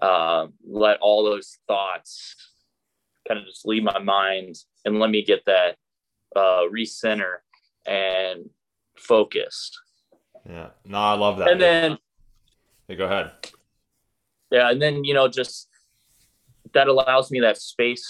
[0.00, 2.34] Um, let all those thoughts
[3.26, 5.76] kind of just leave my mind and let me get that
[6.36, 7.36] uh, recenter
[7.86, 8.48] and
[8.96, 9.78] focused.
[10.48, 10.68] Yeah.
[10.84, 11.50] No, I love that.
[11.50, 11.98] And then
[12.88, 13.32] hey, go ahead.
[14.50, 15.68] Yeah, and then you know, just
[16.72, 18.06] that allows me that space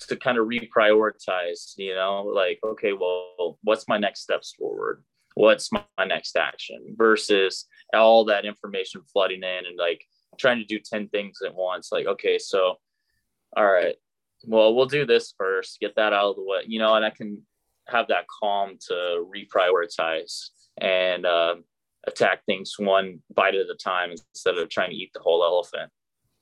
[0.00, 5.02] to kind of reprioritize, you know, like, okay, well, what's my next steps forward?
[5.34, 10.04] What's my, my next action versus all that information flooding in and like
[10.38, 11.90] trying to do 10 things at once.
[11.92, 12.76] Like, okay, so
[13.56, 13.94] all right,
[14.46, 17.10] well, we'll do this first, get that out of the way, you know, and I
[17.10, 17.42] can
[17.88, 21.56] have that calm to reprioritize and uh,
[22.06, 25.90] attack things one bite at a time instead of trying to eat the whole elephant.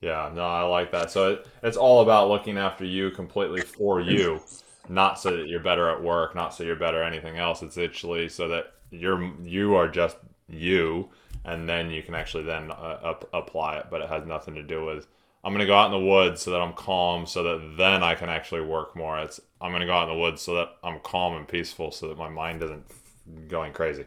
[0.00, 1.11] Yeah, no, I like that.
[1.11, 4.40] So it, it's all about looking after you completely for you,
[4.88, 7.62] not so that you're better at work, not so you're better at anything else.
[7.62, 10.16] It's actually so that you're you are just
[10.48, 11.09] you,
[11.44, 13.86] and then you can actually then uh, up, apply it.
[13.90, 15.07] But it has nothing to do with
[15.45, 18.14] I'm gonna go out in the woods so that I'm calm, so that then I
[18.14, 19.18] can actually work more.
[19.18, 22.09] It's I'm gonna go out in the woods so that I'm calm and peaceful, so
[22.09, 22.84] that my mind isn't
[23.49, 24.07] going crazy.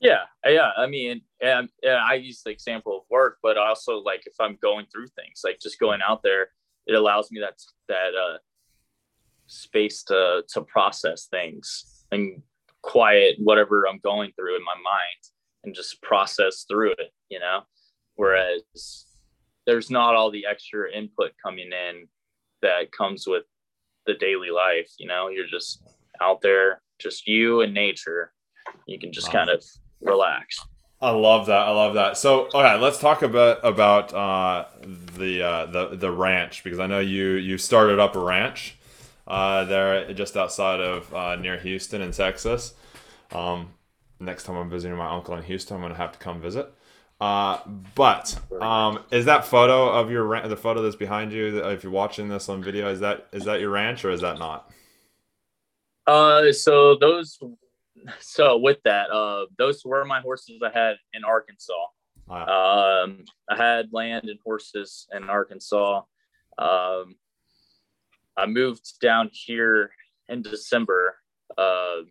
[0.00, 0.70] yeah, yeah.
[0.76, 4.58] I mean, and, and I use the example of work, but also like if I'm
[4.62, 6.48] going through things, like just going out there,
[6.86, 8.38] it allows me that that uh,
[9.46, 12.42] space to to process things and
[12.82, 15.22] quiet whatever I'm going through in my mind
[15.64, 17.12] and just process through it.
[17.28, 17.62] You know,
[18.14, 19.06] whereas
[19.68, 22.08] there's not all the extra input coming in
[22.62, 23.44] that comes with
[24.06, 25.82] the daily life you know you're just
[26.22, 28.32] out there just you and nature
[28.86, 29.34] you can just wow.
[29.34, 29.62] kind of
[30.00, 30.58] relax
[31.00, 31.60] I love that.
[31.60, 32.16] I love that.
[32.16, 34.64] So, okay, let's talk about about uh,
[35.16, 38.76] the uh, the the ranch because I know you you started up a ranch
[39.28, 42.74] uh, there just outside of uh, near Houston in Texas.
[43.30, 43.74] Um,
[44.18, 46.72] next time I'm visiting my uncle in Houston, I'm gonna have to come visit.
[47.20, 47.58] Uh,
[47.96, 51.64] but um, is that photo of your ranch, the photo that's behind you?
[51.64, 54.38] If you're watching this on video, is that is that your ranch or is that
[54.38, 54.70] not?
[56.06, 57.38] Uh, so those
[58.20, 61.72] so with that, uh, those were my horses I had in Arkansas.
[62.28, 63.04] Wow.
[63.04, 66.02] Um, I had land and horses in Arkansas.
[66.56, 67.16] Um,
[68.36, 69.90] I moved down here
[70.28, 71.16] in December
[71.56, 72.02] uh,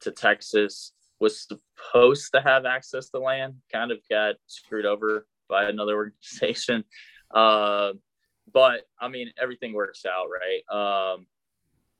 [0.00, 0.92] to Texas.
[1.18, 6.84] Was supposed to have access to land, kind of got screwed over by another organization.
[7.34, 7.92] Uh,
[8.52, 10.62] but I mean, everything works out, right?
[10.70, 11.26] Um,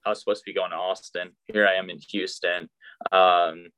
[0.04, 1.32] I was supposed to be going to Austin.
[1.52, 2.70] Here I am in Houston.
[3.10, 3.70] Um,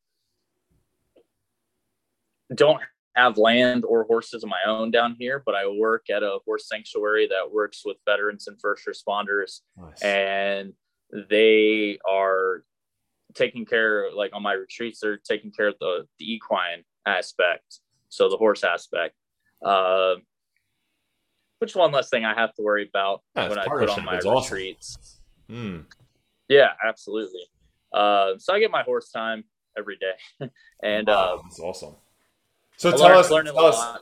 [2.55, 2.83] don't
[3.15, 6.69] have land or horses of my own down here, but I work at a horse
[6.69, 9.61] sanctuary that works with veterans and first responders.
[9.77, 10.03] Nice.
[10.03, 10.75] And
[11.31, 12.63] they are
[13.35, 17.81] taking care, like on my retreats, they're taking care of the, the equine aspect.
[18.09, 19.15] So the horse aspect.
[19.63, 20.15] Uh,
[21.59, 24.19] which one less thing I have to worry about yeah, when I put on my
[24.19, 25.19] retreats.
[25.49, 25.85] Awesome.
[25.85, 25.85] Mm.
[26.49, 27.43] Yeah, absolutely.
[27.93, 29.45] Uh, so I get my horse time
[29.77, 30.49] every day,
[30.83, 31.95] and wow, uh, that's awesome.
[32.77, 33.99] So I tell us, tell us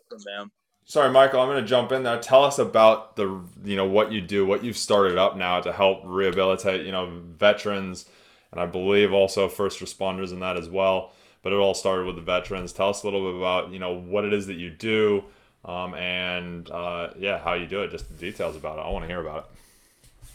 [0.89, 2.21] Sorry, Michael, I'm going to jump in there.
[2.21, 5.73] Tell us about the you know what you do, what you've started up now to
[5.73, 8.07] help rehabilitate you know veterans,
[8.53, 11.13] and I believe also first responders in that as well.
[11.43, 12.73] But it all started with the veterans.
[12.73, 15.25] Tell us a little bit about you know what it is that you do,
[15.65, 17.91] um, and uh, yeah, how you do it.
[17.91, 18.83] Just the details about it.
[18.83, 20.29] I want to hear about it.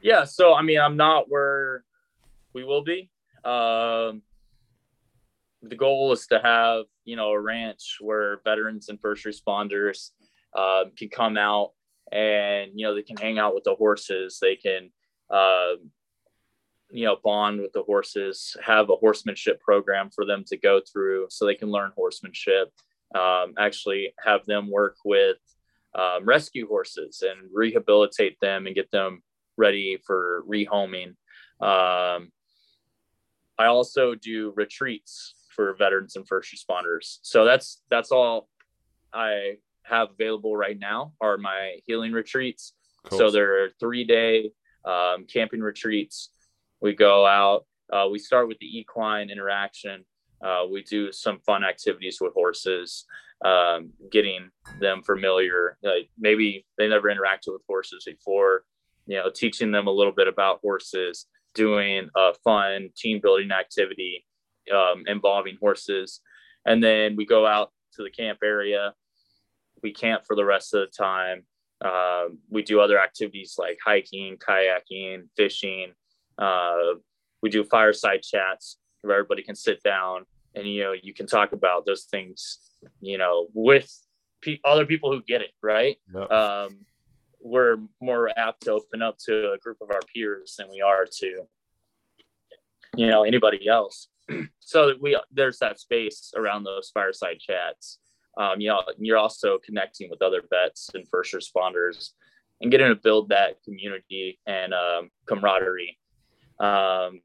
[0.00, 1.84] Yeah, so I mean, I'm not where
[2.54, 3.10] we will be.
[3.44, 4.22] Um,
[5.62, 10.10] the goal is to have you know a ranch where veterans and first responders
[10.56, 11.72] uh, can come out
[12.12, 14.38] and you know they can hang out with the horses.
[14.40, 14.90] They can
[15.30, 15.74] uh,
[16.90, 18.56] you know bond with the horses.
[18.64, 22.72] Have a horsemanship program for them to go through so they can learn horsemanship.
[23.14, 25.36] Um, actually, have them work with
[25.94, 29.22] um, rescue horses and rehabilitate them and get them
[29.56, 31.14] ready for rehoming.
[31.60, 32.30] Um,
[33.58, 37.18] I also do retreats for veterans and first responders.
[37.22, 38.48] So that's that's all
[39.12, 42.74] I have available right now are my healing retreats.
[43.06, 43.18] Cool.
[43.18, 44.50] So there are three day
[44.84, 46.30] um, camping retreats.
[46.86, 47.66] We go out.
[47.92, 50.04] Uh, we start with the equine interaction.
[50.40, 53.06] Uh, we do some fun activities with horses,
[53.44, 55.78] um, getting them familiar.
[55.82, 58.62] Like maybe they never interacted with horses before
[59.06, 64.24] you know, teaching them a little bit about horses, doing a fun team building activity
[64.72, 66.20] um, involving horses.
[66.66, 68.92] And then we go out to the camp area.
[69.82, 71.42] We camp for the rest of the time.
[71.84, 75.94] Um, we do other activities like hiking, kayaking, fishing.
[76.38, 76.94] Uh,
[77.42, 80.24] we do fireside chats where everybody can sit down
[80.54, 82.58] and you know you can talk about those things
[83.00, 83.90] you know with
[84.42, 85.96] pe- other people who get it right?
[86.14, 86.30] Yep.
[86.30, 86.78] um,
[87.40, 91.06] we're more apt to open up to a group of our peers than we are
[91.20, 91.42] to
[92.96, 94.08] you know anybody else.
[94.58, 97.98] So we there's that space around those fireside chats.
[98.36, 102.10] Um, you know you're also connecting with other vets and first responders
[102.60, 105.98] and getting to build that community and um, camaraderie
[106.60, 107.20] um,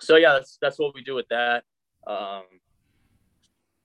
[0.00, 1.64] so yeah that's that's what we do with that
[2.06, 2.42] um,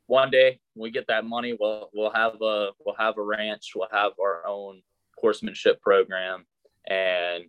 [0.08, 3.72] one day when we get that money we'll we'll have a we'll have a ranch
[3.76, 4.82] we'll have our own
[5.18, 6.46] horsemanship program
[6.88, 7.46] and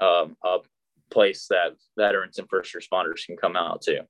[0.00, 0.58] um, a
[1.10, 4.00] place that veterans and first responders can come out to.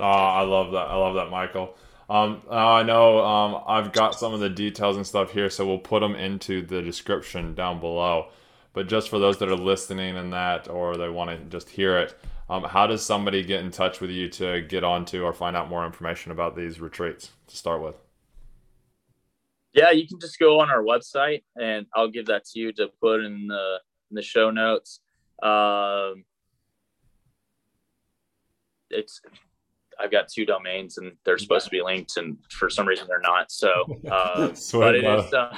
[0.00, 0.88] Oh, I love that.
[0.88, 1.76] I love that, Michael.
[2.08, 5.78] Um, I know um, I've got some of the details and stuff here, so we'll
[5.78, 8.28] put them into the description down below.
[8.72, 11.98] But just for those that are listening and that, or they want to just hear
[11.98, 12.18] it,
[12.48, 15.68] um, how does somebody get in touch with you to get onto or find out
[15.68, 17.96] more information about these retreats to start with?
[19.74, 22.88] Yeah, you can just go on our website, and I'll give that to you to
[23.00, 23.78] put in the
[24.10, 25.00] in the show notes.
[25.42, 26.24] Um,
[28.90, 29.20] it's
[29.98, 33.20] I've got two domains, and they're supposed to be linked, and for some reason they're
[33.20, 33.50] not.
[33.50, 33.70] So,
[34.10, 35.32] uh, but it is.
[35.32, 35.56] Uh,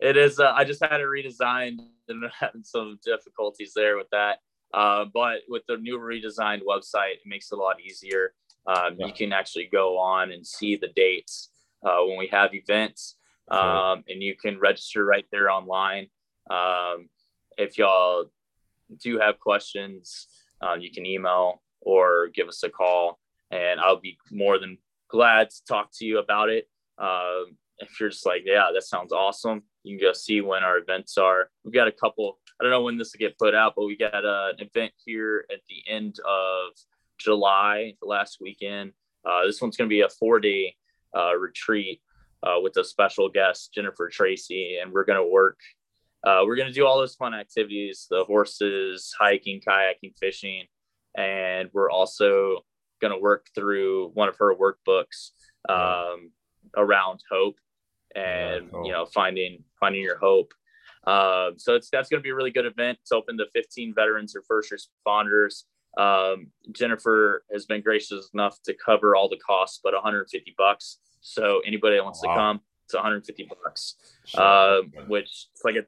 [0.00, 0.38] it is.
[0.38, 4.38] Uh, I just had it redesigned, and having some difficulties there with that.
[4.74, 8.34] Uh, but with the new redesigned website, it makes it a lot easier.
[8.66, 9.06] Um, yeah.
[9.06, 11.50] You can actually go on and see the dates
[11.84, 13.16] uh, when we have events,
[13.50, 16.06] um, and you can register right there online.
[16.50, 17.08] Um,
[17.58, 18.26] if y'all
[19.02, 20.28] do have questions,
[20.60, 23.18] um, you can email or give us a call,
[23.50, 26.68] and I'll be more than glad to talk to you about it.
[26.98, 30.78] Um, if you're just like, yeah, that sounds awesome, you can go see when our
[30.78, 31.50] events are.
[31.64, 32.38] We've got a couple.
[32.60, 34.92] I don't know when this will get put out, but we got uh, an event
[35.04, 36.72] here at the end of
[37.18, 38.92] July, the last weekend.
[39.24, 40.76] Uh, this one's going to be a four day
[41.16, 42.00] uh, retreat
[42.42, 45.58] uh, with a special guest, Jennifer Tracy, and we're going to work.
[46.24, 50.64] Uh, we're going to do all those fun activities the horses, hiking, kayaking, fishing.
[51.16, 52.64] And we're also
[53.00, 55.30] going to work through one of her workbooks
[55.68, 56.30] um,
[56.76, 57.56] around hope
[58.14, 58.86] and, cool.
[58.86, 60.52] you know, finding finding your hope.
[61.06, 62.98] Um, so it's that's going to be a really good event.
[63.02, 65.64] It's open to 15 veterans or first responders.
[65.98, 70.98] Um, Jennifer has been gracious enough to cover all the costs, but 150 bucks.
[71.20, 72.34] So anybody that wants wow.
[72.34, 73.96] to come, it's 150 bucks,
[74.26, 74.40] sure.
[74.40, 75.84] uh, which it's like a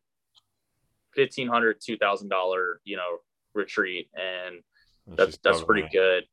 [1.17, 3.19] 1500 2000 dollar you know
[3.55, 4.63] retreat, and
[5.17, 6.25] that's that's pretty good.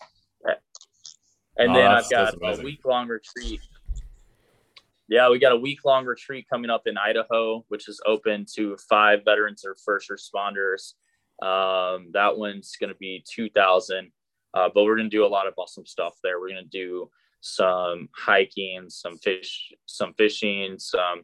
[1.57, 3.61] And oh, then I've got a week long retreat.
[5.12, 8.78] Yeah, we got a week long retreat coming up in Idaho, which is open to
[8.89, 10.93] five veterans or first responders.
[11.45, 14.09] Um, that one's going to be 2000
[14.53, 16.39] uh, but we're going to do a lot of awesome stuff there.
[16.39, 17.09] We're going to do
[17.41, 21.24] some hiking, some fish, some fishing, some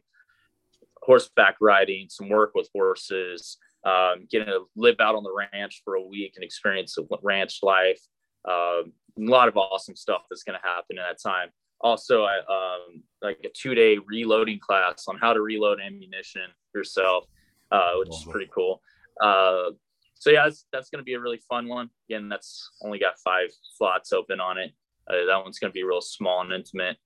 [1.02, 5.94] horseback riding, some work with horses, um, getting to live out on the ranch for
[5.94, 8.00] a week and experience ranch life.
[8.46, 11.48] Um, a lot of awesome stuff that's going to happen in that time.
[11.80, 16.42] Also, I, um, like a two day reloading class on how to reload ammunition
[16.74, 17.24] yourself,
[17.70, 18.82] uh, which is pretty cool.
[19.22, 19.70] Uh,
[20.14, 21.90] so yeah, that's, that's going to be a really fun one.
[22.08, 24.72] Again, that's only got five slots open on it.
[25.08, 26.96] Uh, that one's going to be real small and intimate.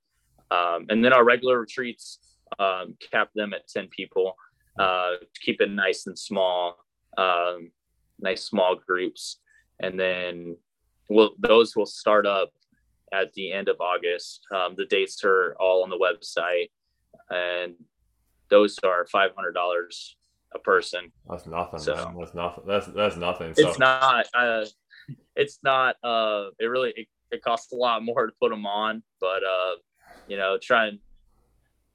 [0.51, 2.19] Um, and then our regular retreats
[2.59, 4.35] um, cap them at 10 people
[4.79, 6.77] uh, to keep it nice and small,
[7.17, 7.71] um,
[8.19, 9.39] nice small groups.
[9.79, 10.57] And then
[11.09, 12.51] we'll, those will start up
[13.13, 14.41] at the end of August.
[14.53, 16.71] Um, the dates are all on the website,
[17.29, 17.75] and
[18.49, 19.29] those are $500
[20.55, 21.11] a person.
[21.29, 21.79] That's nothing.
[21.79, 22.15] So, man.
[22.19, 22.63] That's nothing.
[22.67, 23.53] That's that's nothing.
[23.53, 23.69] So.
[23.69, 24.25] It's not.
[24.33, 24.65] Uh,
[25.35, 25.95] it's not.
[26.03, 29.75] Uh, it really it, it, costs a lot more to put them on, but uh,
[30.27, 30.99] you know, trying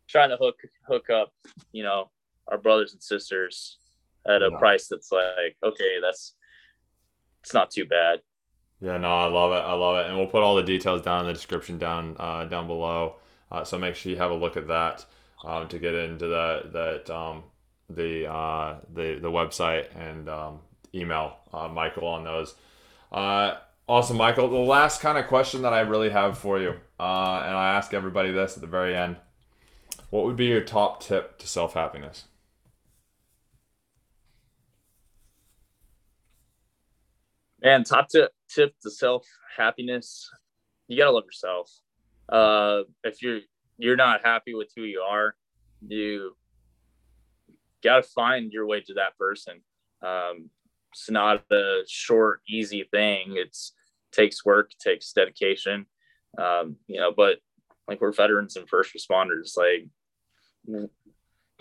[0.08, 0.56] trying to hook
[0.86, 1.32] hook up,
[1.72, 2.10] you know,
[2.48, 3.78] our brothers and sisters
[4.26, 4.58] at a yeah.
[4.58, 6.34] price that's like okay, that's
[7.42, 8.20] it's not too bad.
[8.80, 9.66] Yeah, no, I love it.
[9.68, 12.44] I love it, and we'll put all the details down in the description down uh,
[12.44, 13.16] down below.
[13.50, 15.04] Uh, so make sure you have a look at that
[15.44, 17.42] um, to get into that that um,
[17.90, 20.60] the uh, the the website and um,
[20.94, 22.54] email uh, Michael on those.
[23.10, 23.56] Uh,
[23.88, 24.48] awesome, Michael.
[24.48, 26.70] The last kind of question that I really have for you,
[27.00, 29.16] uh, and I ask everybody this at the very end:
[30.10, 32.26] What would be your top tip to self happiness?
[37.62, 39.26] Man, top tip tip to self
[39.56, 40.28] happiness:
[40.88, 41.70] You gotta love yourself.
[42.28, 43.40] Uh, if you're
[43.78, 45.34] you're not happy with who you are,
[45.86, 46.36] you
[47.82, 49.60] got to find your way to that person.
[50.02, 50.50] Um,
[50.92, 53.34] it's not a short, easy thing.
[53.36, 53.72] It's
[54.12, 55.86] takes work, takes dedication.
[56.36, 57.38] Um, you know, but
[57.86, 59.88] like we're veterans and first responders, like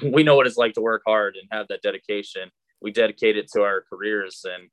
[0.03, 2.51] we know what it's like to work hard and have that dedication.
[2.81, 4.69] We dedicate it to our careers, and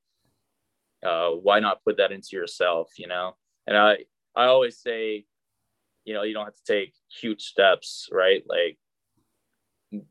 [1.05, 2.91] uh, why not put that into yourself?
[2.97, 3.37] You know,
[3.67, 3.99] and I
[4.35, 5.27] I always say,
[6.05, 8.43] you know, you don't have to take huge steps, right?
[8.47, 8.79] Like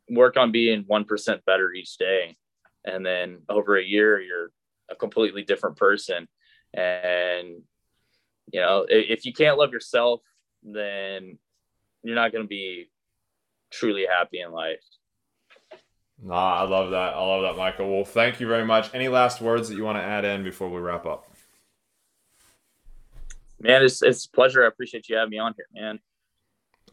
[0.09, 2.37] work on being 1% better each day.
[2.85, 4.51] And then over a year, you're
[4.89, 6.27] a completely different person.
[6.73, 7.61] And,
[8.51, 10.21] you know, if you can't love yourself,
[10.63, 11.37] then
[12.03, 12.89] you're not going to be
[13.71, 14.83] truly happy in life.
[16.23, 17.15] Nah, I love that.
[17.15, 17.93] I love that, Michael.
[17.93, 18.89] Well, thank you very much.
[18.93, 21.29] Any last words that you want to add in before we wrap up?
[23.59, 24.63] Man, it's, it's a pleasure.
[24.63, 25.99] I appreciate you having me on here, man.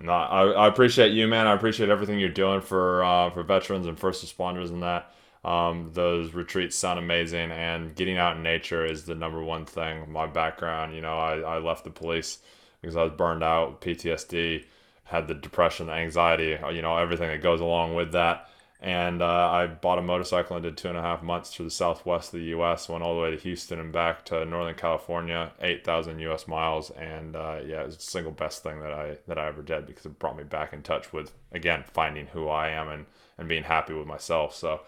[0.01, 1.47] No, I, I appreciate you, man.
[1.47, 5.14] I appreciate everything you're doing for uh, for veterans and first responders and that.
[5.45, 10.11] Um, those retreats sound amazing, and getting out in nature is the number one thing.
[10.11, 12.39] My background, you know, I, I left the police
[12.81, 14.64] because I was burned out, PTSD,
[15.05, 18.49] had the depression, the anxiety, you know, everything that goes along with that
[18.83, 21.70] and uh, I bought a motorcycle and did two and a half months through the
[21.70, 22.89] southwest of the U.S.
[22.89, 26.49] Went all the way to Houston and back to Northern California, eight thousand U.S.
[26.49, 29.87] miles, and uh, yeah, it's the single best thing that I that I ever did
[29.87, 33.07] because it brought me back in touch with again finding who I am and
[33.37, 34.55] and being happy with myself.
[34.55, 34.81] So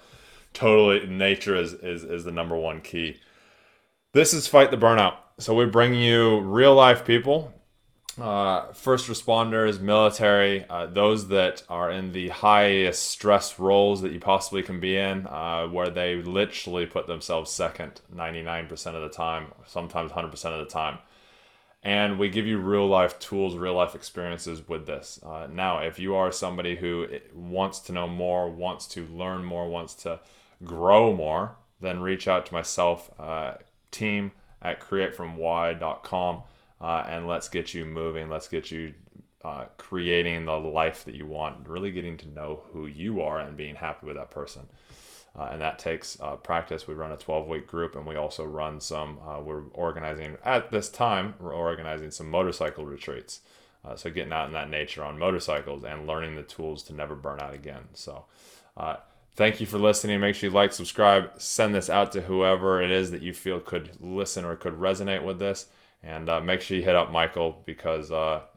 [0.55, 3.19] totally, nature is is is the number one key.
[4.15, 5.17] This is fight the burnout.
[5.39, 7.53] So we bring you real life people
[8.21, 14.21] uh, first responders, military, uh, those that are in the highest stress roles that you
[14.21, 19.47] possibly can be in, uh, where they literally put themselves second 99% of the time,
[19.67, 20.99] sometimes 100% of the time.
[21.85, 25.19] and we give you real life tools, real life experiences with this.
[25.25, 29.69] Uh, now, if you are somebody who wants to know more, wants to learn more,
[29.69, 30.21] wants to
[30.63, 33.55] grow more, then reach out to myself, uh,
[33.91, 36.43] team at createfromwhy.com,
[36.83, 38.29] uh, and let's get you moving.
[38.29, 38.93] Let's get you
[39.45, 43.57] uh, creating the life that you want, really getting to know who you are and
[43.57, 44.63] being happy with that person.
[45.39, 46.87] Uh, and that takes uh, practice.
[46.87, 50.71] We run a 12 week group and we also run some, uh, we're organizing, at
[50.71, 53.41] this time, we're organizing some motorcycle retreats.
[53.85, 57.15] Uh, so getting out in that nature on motorcycles and learning the tools to never
[57.15, 57.85] burn out again.
[57.95, 58.27] So
[58.77, 58.97] uh,
[59.35, 60.21] thank you for listening.
[60.21, 63.59] Make sure you like, subscribe, send this out to whoever it is that you feel
[63.59, 65.67] could listen or could resonate with this.
[66.05, 68.11] And uh, make sure you hit up Michael because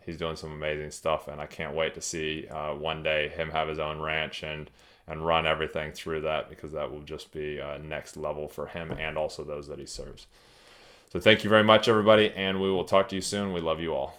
[0.03, 1.27] he's doing some amazing stuff.
[1.27, 4.69] And I can't wait to see one day him have his own ranch and
[5.07, 8.91] and run everything through that because that will just be uh, next level for him
[8.91, 10.27] and also those that he serves.
[11.11, 13.53] So thank you very much, everybody, and we will talk to you soon.
[13.53, 14.17] We love you all.